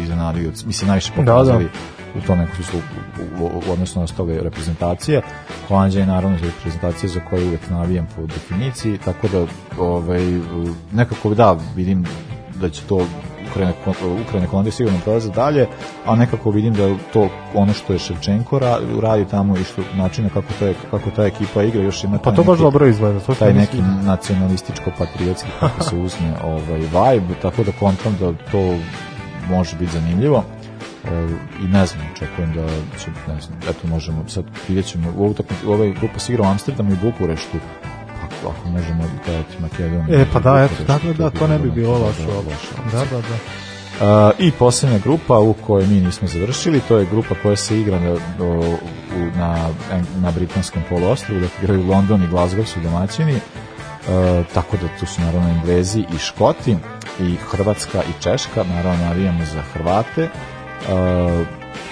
[0.00, 1.70] iznenadili, mislim najviše pokazali Da,
[2.18, 5.22] u tome kako su u, u, u odnosu na ostale reprezentacije.
[5.68, 9.46] Holandija je naravno reprezentacija za koju uvek navijam po definiciji, tako da
[9.78, 10.40] ovaj,
[10.92, 12.06] nekako da vidim
[12.60, 13.06] da će to
[13.50, 13.72] Ukrajina,
[14.26, 15.66] Ukrajina Holandija sigurno prolaze dalje,
[16.06, 20.28] a nekako vidim da to ono što je Ševčenko ra, radi tamo i što načina
[20.28, 23.20] kako, to je, kako ta ekipa igra još ima Pa to baš dobro izgleda.
[23.20, 24.06] To taj neki neki...
[24.06, 28.78] nacionalističko-patriotski kako se uzme ovaj vibe, tako da kontam da to
[29.50, 30.44] može biti zanimljivo.
[31.04, 31.28] E,
[31.64, 32.66] I ne znam, očekujem da
[32.98, 36.92] će, ne znam, eto možemo, sad vidjet ćemo, u ovoj grupa se igra u Amsterdamu
[36.92, 37.58] i Bukureštu,
[38.24, 40.20] ako, ako možemo gledati Makedoniju.
[40.20, 42.98] E, pa da, eto, Bukureštu, da, to ne bi bilo loše da.
[42.98, 43.36] Da, da, da.
[44.00, 47.98] Uh, I poslednja grupa u kojoj mi nismo završili, to je grupa koja se igra
[48.00, 48.16] na,
[49.38, 49.68] na,
[50.20, 55.20] na britanskom poluostrvu, dakle igraju London i Glasgow su domaćini, uh, tako da tu su
[55.20, 56.76] naravno Englezi i Škoti
[57.20, 60.22] i Hrvatska i Češka, naravno navijamo za Hrvate.
[60.22, 61.46] Uh,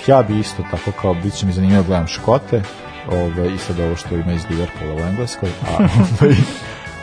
[0.06, 2.62] ja bi isto tako kao, bit će mi zanimljivo da gledam Škote,
[3.10, 5.76] ove, i sad ovo što ima iz Liverpoola u Engleskoj, a,
[6.20, 6.34] ovaj,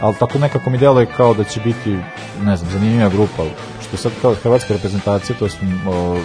[0.01, 1.97] ali tako nekako mi deluje kao da će biti,
[2.43, 3.43] ne znam, zanimljiva grupa,
[3.87, 6.17] što sad kao hrvatska reprezentacija, to smo o,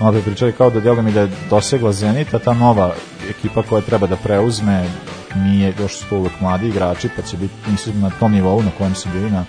[0.00, 2.92] malo pre pričali kao da deluje mi da je dosegla Zenit, a ta nova
[3.30, 4.84] ekipa koja treba da preuzme
[5.36, 8.70] nije, još su to uvek mladi igrači, pa će biti, nisu na tom nivou na
[8.78, 9.44] kojem su bili na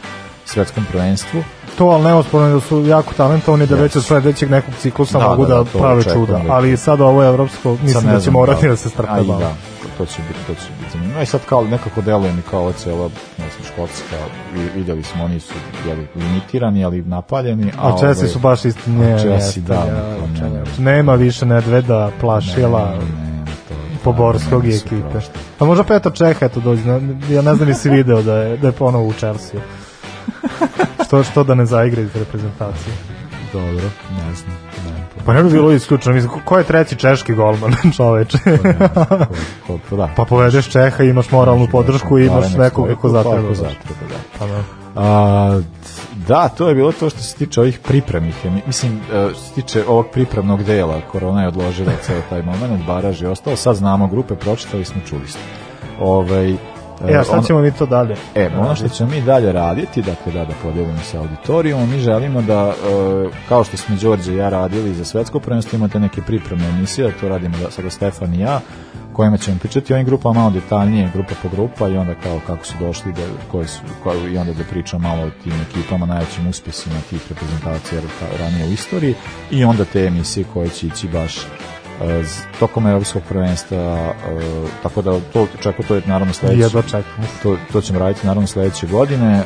[0.45, 1.43] svetskom prvenstvu.
[1.77, 5.45] To, ali neosporno da su jako talentovani da već od sledećeg nekog ciklusa Da, mogu
[5.45, 6.34] da, da, da, prave čuda.
[6.34, 8.69] da- Ali sad ovo je evropsko, mislim da će morati da.
[8.69, 9.39] da se strpe A i malo.
[9.39, 9.53] Da,
[9.97, 11.21] to će biti, to će biti zanimljivo.
[11.21, 13.03] I sad kao nekako deluje mi kao ova cijela,
[13.38, 14.15] ne znam, škotska,
[14.53, 15.53] vi- vidjeli smo, oni su
[15.88, 17.71] jeli, limitirani, ali napaljeni.
[17.79, 20.63] A Česi ovaj, su baš isti, ne, Česi, da, ne, ne.
[20.91, 25.19] nema više Nedveda, Plašila, ne, ne, to, Poborskog i ekipe.
[25.57, 26.82] Pa možda Petar Čeha eto dođe,
[27.29, 29.61] ja ne znam ni si video da je, da je ponovo u Chelsea.
[31.05, 32.93] što, što da ne zaigra iz reprezentacije.
[33.54, 34.58] Dobro, ne znam.
[34.86, 38.38] Ne, Pa ne bi bilo isključeno, mislim, ko- je treći češki golman, čoveče?
[38.38, 39.26] ko,
[39.68, 40.10] ko, ko, da.
[40.16, 43.47] pa povedeš Čeha, imaš moralnu podršku i imaš Barem nekoga ko neku- zatreba.
[43.47, 44.16] ko zatreba, da.
[44.39, 44.64] Pa da.
[44.95, 45.62] A,
[46.18, 48.36] da, to je bilo to što se tiče ovih pripremnih.
[48.68, 53.22] Mislim, e, što se tiče ovog pripremnog dela, korona je odložila ceo taj moment, baraž
[53.22, 53.56] i ostalo.
[53.56, 55.41] Sad znamo grupe, pročitali smo, čuli smo.
[55.99, 56.56] Ovaj,
[57.10, 58.16] E, a šta ono- ćemo mi to dalje?
[58.36, 62.41] E, ono što ćemo mi dalje raditi, dakle da, da podelimo sa auditorijom, mi želimo
[62.41, 62.74] da, e,
[63.49, 67.30] kao što smo Đorđe i ja radili za svetsko prvenstvo, imate neke pripremne emisije, to
[67.30, 68.60] radimo da, sada Stefan i ja,
[69.14, 72.66] kojima ćemo pričati o ovim grupama malo detaljnije, grupa po grupa i onda kao kako
[72.66, 73.22] su došli, da,
[73.52, 78.02] koje su, koje, i onda da pričam malo o tim ekipama, najvećim uspjesima tih reprezentacija
[78.02, 79.16] ra- ranije u istoriji
[79.52, 81.41] i onda te emisije koje će ići baš e,
[82.60, 84.14] tokom evropskog prvenstva, e,
[84.84, 86.62] tako da to, čak to je naravno sledeće.
[86.62, 87.28] Jedva čekam.
[87.43, 89.43] To, to ćemo raditi naravno sledeće godine,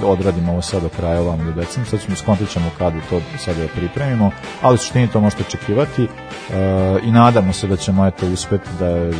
[0.00, 3.20] uh, odradimo ovo sad do kraja ovamo do decembra, sad ćemo skontit ćemo kada to
[3.38, 4.30] sad da pripremimo,
[4.62, 6.08] ali u suštini to možete očekivati uh,
[7.02, 9.14] i nadamo se da ćemo eto uspeti da uh,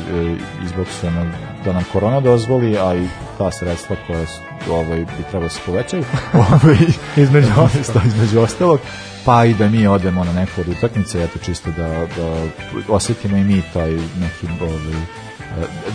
[0.65, 1.27] izboksujemo
[1.65, 3.07] da nam korona dozvoli, a i
[3.39, 4.41] ta sredstva koja su,
[4.71, 6.77] ovaj, bi trebalo se povećaju ovaj,
[7.17, 7.49] Između
[8.07, 8.81] između ostalog
[9.25, 12.47] pa i da mi odemo na neku od utakmice, eto čisto da, da
[12.89, 15.03] osjetimo i mi taj neki ovaj,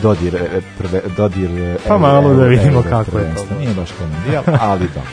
[0.01, 3.59] dodir e, prve, dodir e, Pa malo da vidimo kako je to.
[3.59, 5.11] Nije baš kao mondijal, ali dobro.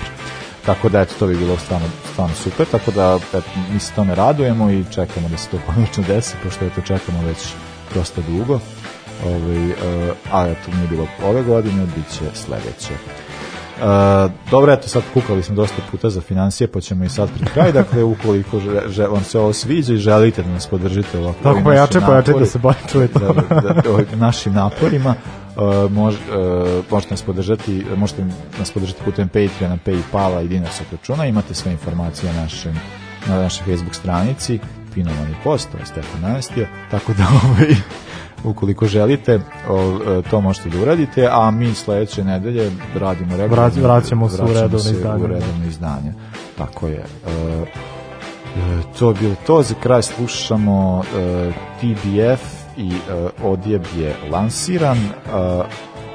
[0.67, 4.15] Tako da, eto, to bi bilo stvarno, stvarno super, tako da eto, mi se tome
[4.15, 7.39] radujemo i čekamo da se to konačno desi, pošto eto čekamo već
[7.95, 8.61] dosta dugo.
[9.27, 9.75] Ovaj, e,
[10.33, 12.95] a eto, nije bilo ove godine, bit će sledeće.
[13.75, 17.53] Uh, dobro, eto sad kukali smo dosta puta za financije, pa ćemo i sad pred
[17.53, 21.39] kraj, dakle ukoliko že, že, vam se ovo sviđa i želite da nas podržite ovako
[21.39, 23.18] Tako ovim pojače, našim pojače da se bolje čuje to.
[23.18, 25.14] da, da, da, ovim našim naporima
[25.57, 28.25] uh, mož, uh, možete nas podržati možete
[28.59, 32.75] nas podržati putem Patreona, Paypala i dinarskog računa, imate sve informacije na našem
[33.27, 34.59] na našoj Facebook stranici
[34.95, 37.75] pinovani post, to je Stefan Navestio, tako da ovaj,
[38.45, 43.71] ukoliko želite o, e, to možete da uradite, a mi sledeće nedelje radimo regularno.
[43.71, 45.25] Vrat- vraćamo se u redovno izdanje.
[45.25, 46.13] U redovno izdanje.
[46.59, 47.05] Tako je.
[47.27, 47.67] E, e,
[48.99, 52.43] to je bilo to, za kraj slušamo e, TBF
[52.77, 55.11] i e, odjeb je lansiran, e,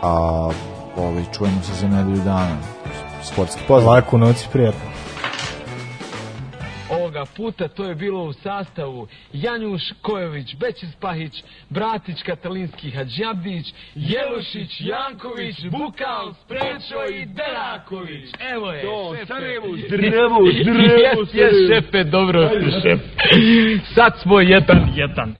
[0.02, 0.50] a
[0.98, 2.58] ovaj, čujemo se za nedelju dana.
[3.24, 3.94] Sportski pozdrav.
[3.94, 4.99] Laku noć, prijatno.
[7.20, 14.82] Ovoga puta to je bilo u sastavu Janjuš Kojović, Bećis Pahić, Bratić Katalinski Hadžabdić, Jelušić,
[14.82, 18.30] Janković, Bukal, Sprečo i Deraković.
[18.53, 19.26] Evo je, To, šefe.
[19.26, 22.49] Sarajevo, zdravo, zdravo, Jes, jes, šefe, dobro
[22.82, 22.99] šef.
[23.95, 25.36] Sad smo jedan, jedan.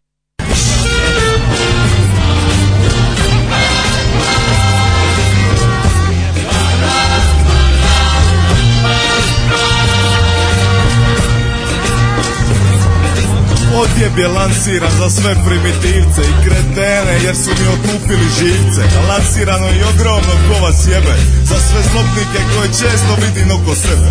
[14.20, 18.82] Je lansiran za sve primitivce i kretene jer su mi otupili živce.
[19.10, 21.14] Lansirano i ogromno kova sjebe
[21.50, 24.08] za sve zlobnike koje često vidim oko sebe.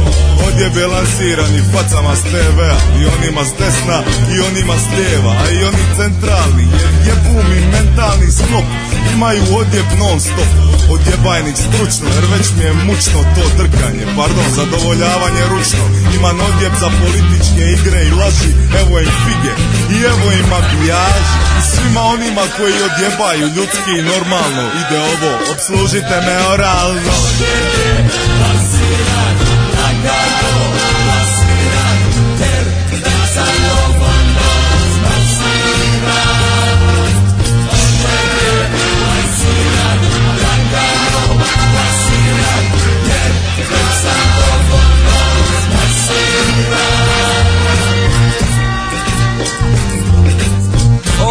[0.47, 3.99] Odjeb je lansiran i facama s TV-a i onima s desna
[4.35, 8.69] i onima s lijeva A i oni centralni jer jebu mi mentalni sklop
[9.15, 10.51] imaju odjeb non stop
[10.95, 15.85] Odjebajnik stručno jer već mi je mučno to drkanje Pardon, zadovoljavanje ručno.
[16.19, 18.51] Imam odjeb za političke igre i laži
[18.81, 19.53] Evo im fige
[19.91, 24.63] i evo im makljaži I svima onima koji odjebaju ljudski i normalno.
[24.81, 27.13] Ide ovo, obslužite me oralno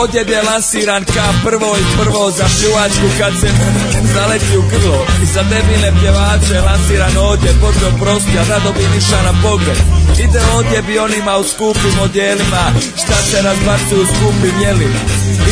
[0.07, 3.49] Odjeb je lansiran ka prvo i prvo za pljuvačku kad se
[4.13, 9.21] zaleti u grlo I za debilne pjevače lansiran odjeb Bože oprosti, a rado bi niša
[9.27, 9.77] na pogled.
[10.19, 12.63] Ide odjeb i onima u skupim odjelima
[13.01, 14.99] Šta se razbacuju skupim jelima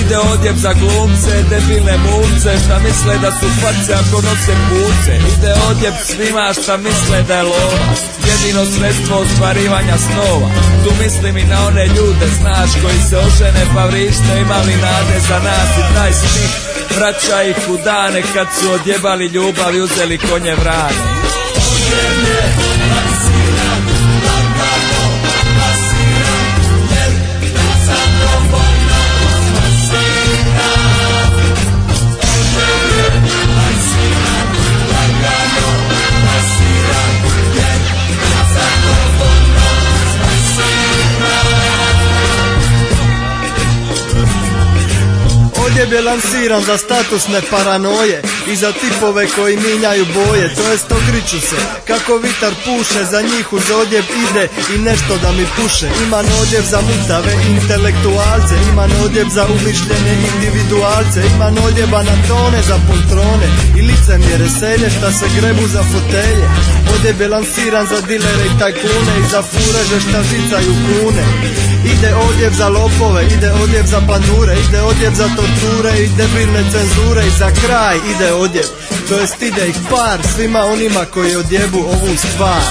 [0.02, 5.54] Ide odjeb za glumce, debilne mumce Šta misle da su face ako nose puce Ide
[5.70, 7.86] odjeb svima šta misle da je lova.
[8.30, 10.50] Jedino sredstvo ostvarivanja snova.
[10.84, 15.39] Tu mislim i na one ljude, znaš, koji se ožene pa vrište Imali nade za
[15.48, 16.52] nas i taj stih
[16.98, 21.16] Vraća ih u dane kad su odjebali ljubav i uzeli konje vrane
[45.86, 48.21] Odjeb je lansiran za statusne paranoje
[48.51, 53.53] I za tipove koji minjaju boje To jest okriču se kako vitar puše Za njih
[53.53, 55.88] uz odjeb ide i nešto da mi puše.
[56.05, 62.77] Imam odjeb za mutave intelektualce Imam odjeb za umišljene individualce Imam odjeba na tone za
[62.88, 66.47] poltrone Ili licemjere selje šta se grebu za fotelje.
[66.95, 71.23] Odjeb je lansiran za dilere i tajkune I za fureže šta žicaju kune.
[71.93, 77.28] Ide odjeb za lopove, ide odjeb za pandure Ide odjeb za torture i debilne cenzure
[77.28, 78.65] I za kraj ide odjeb
[79.09, 82.61] To jest ide ih par svima onima koji odjebu ovu stvar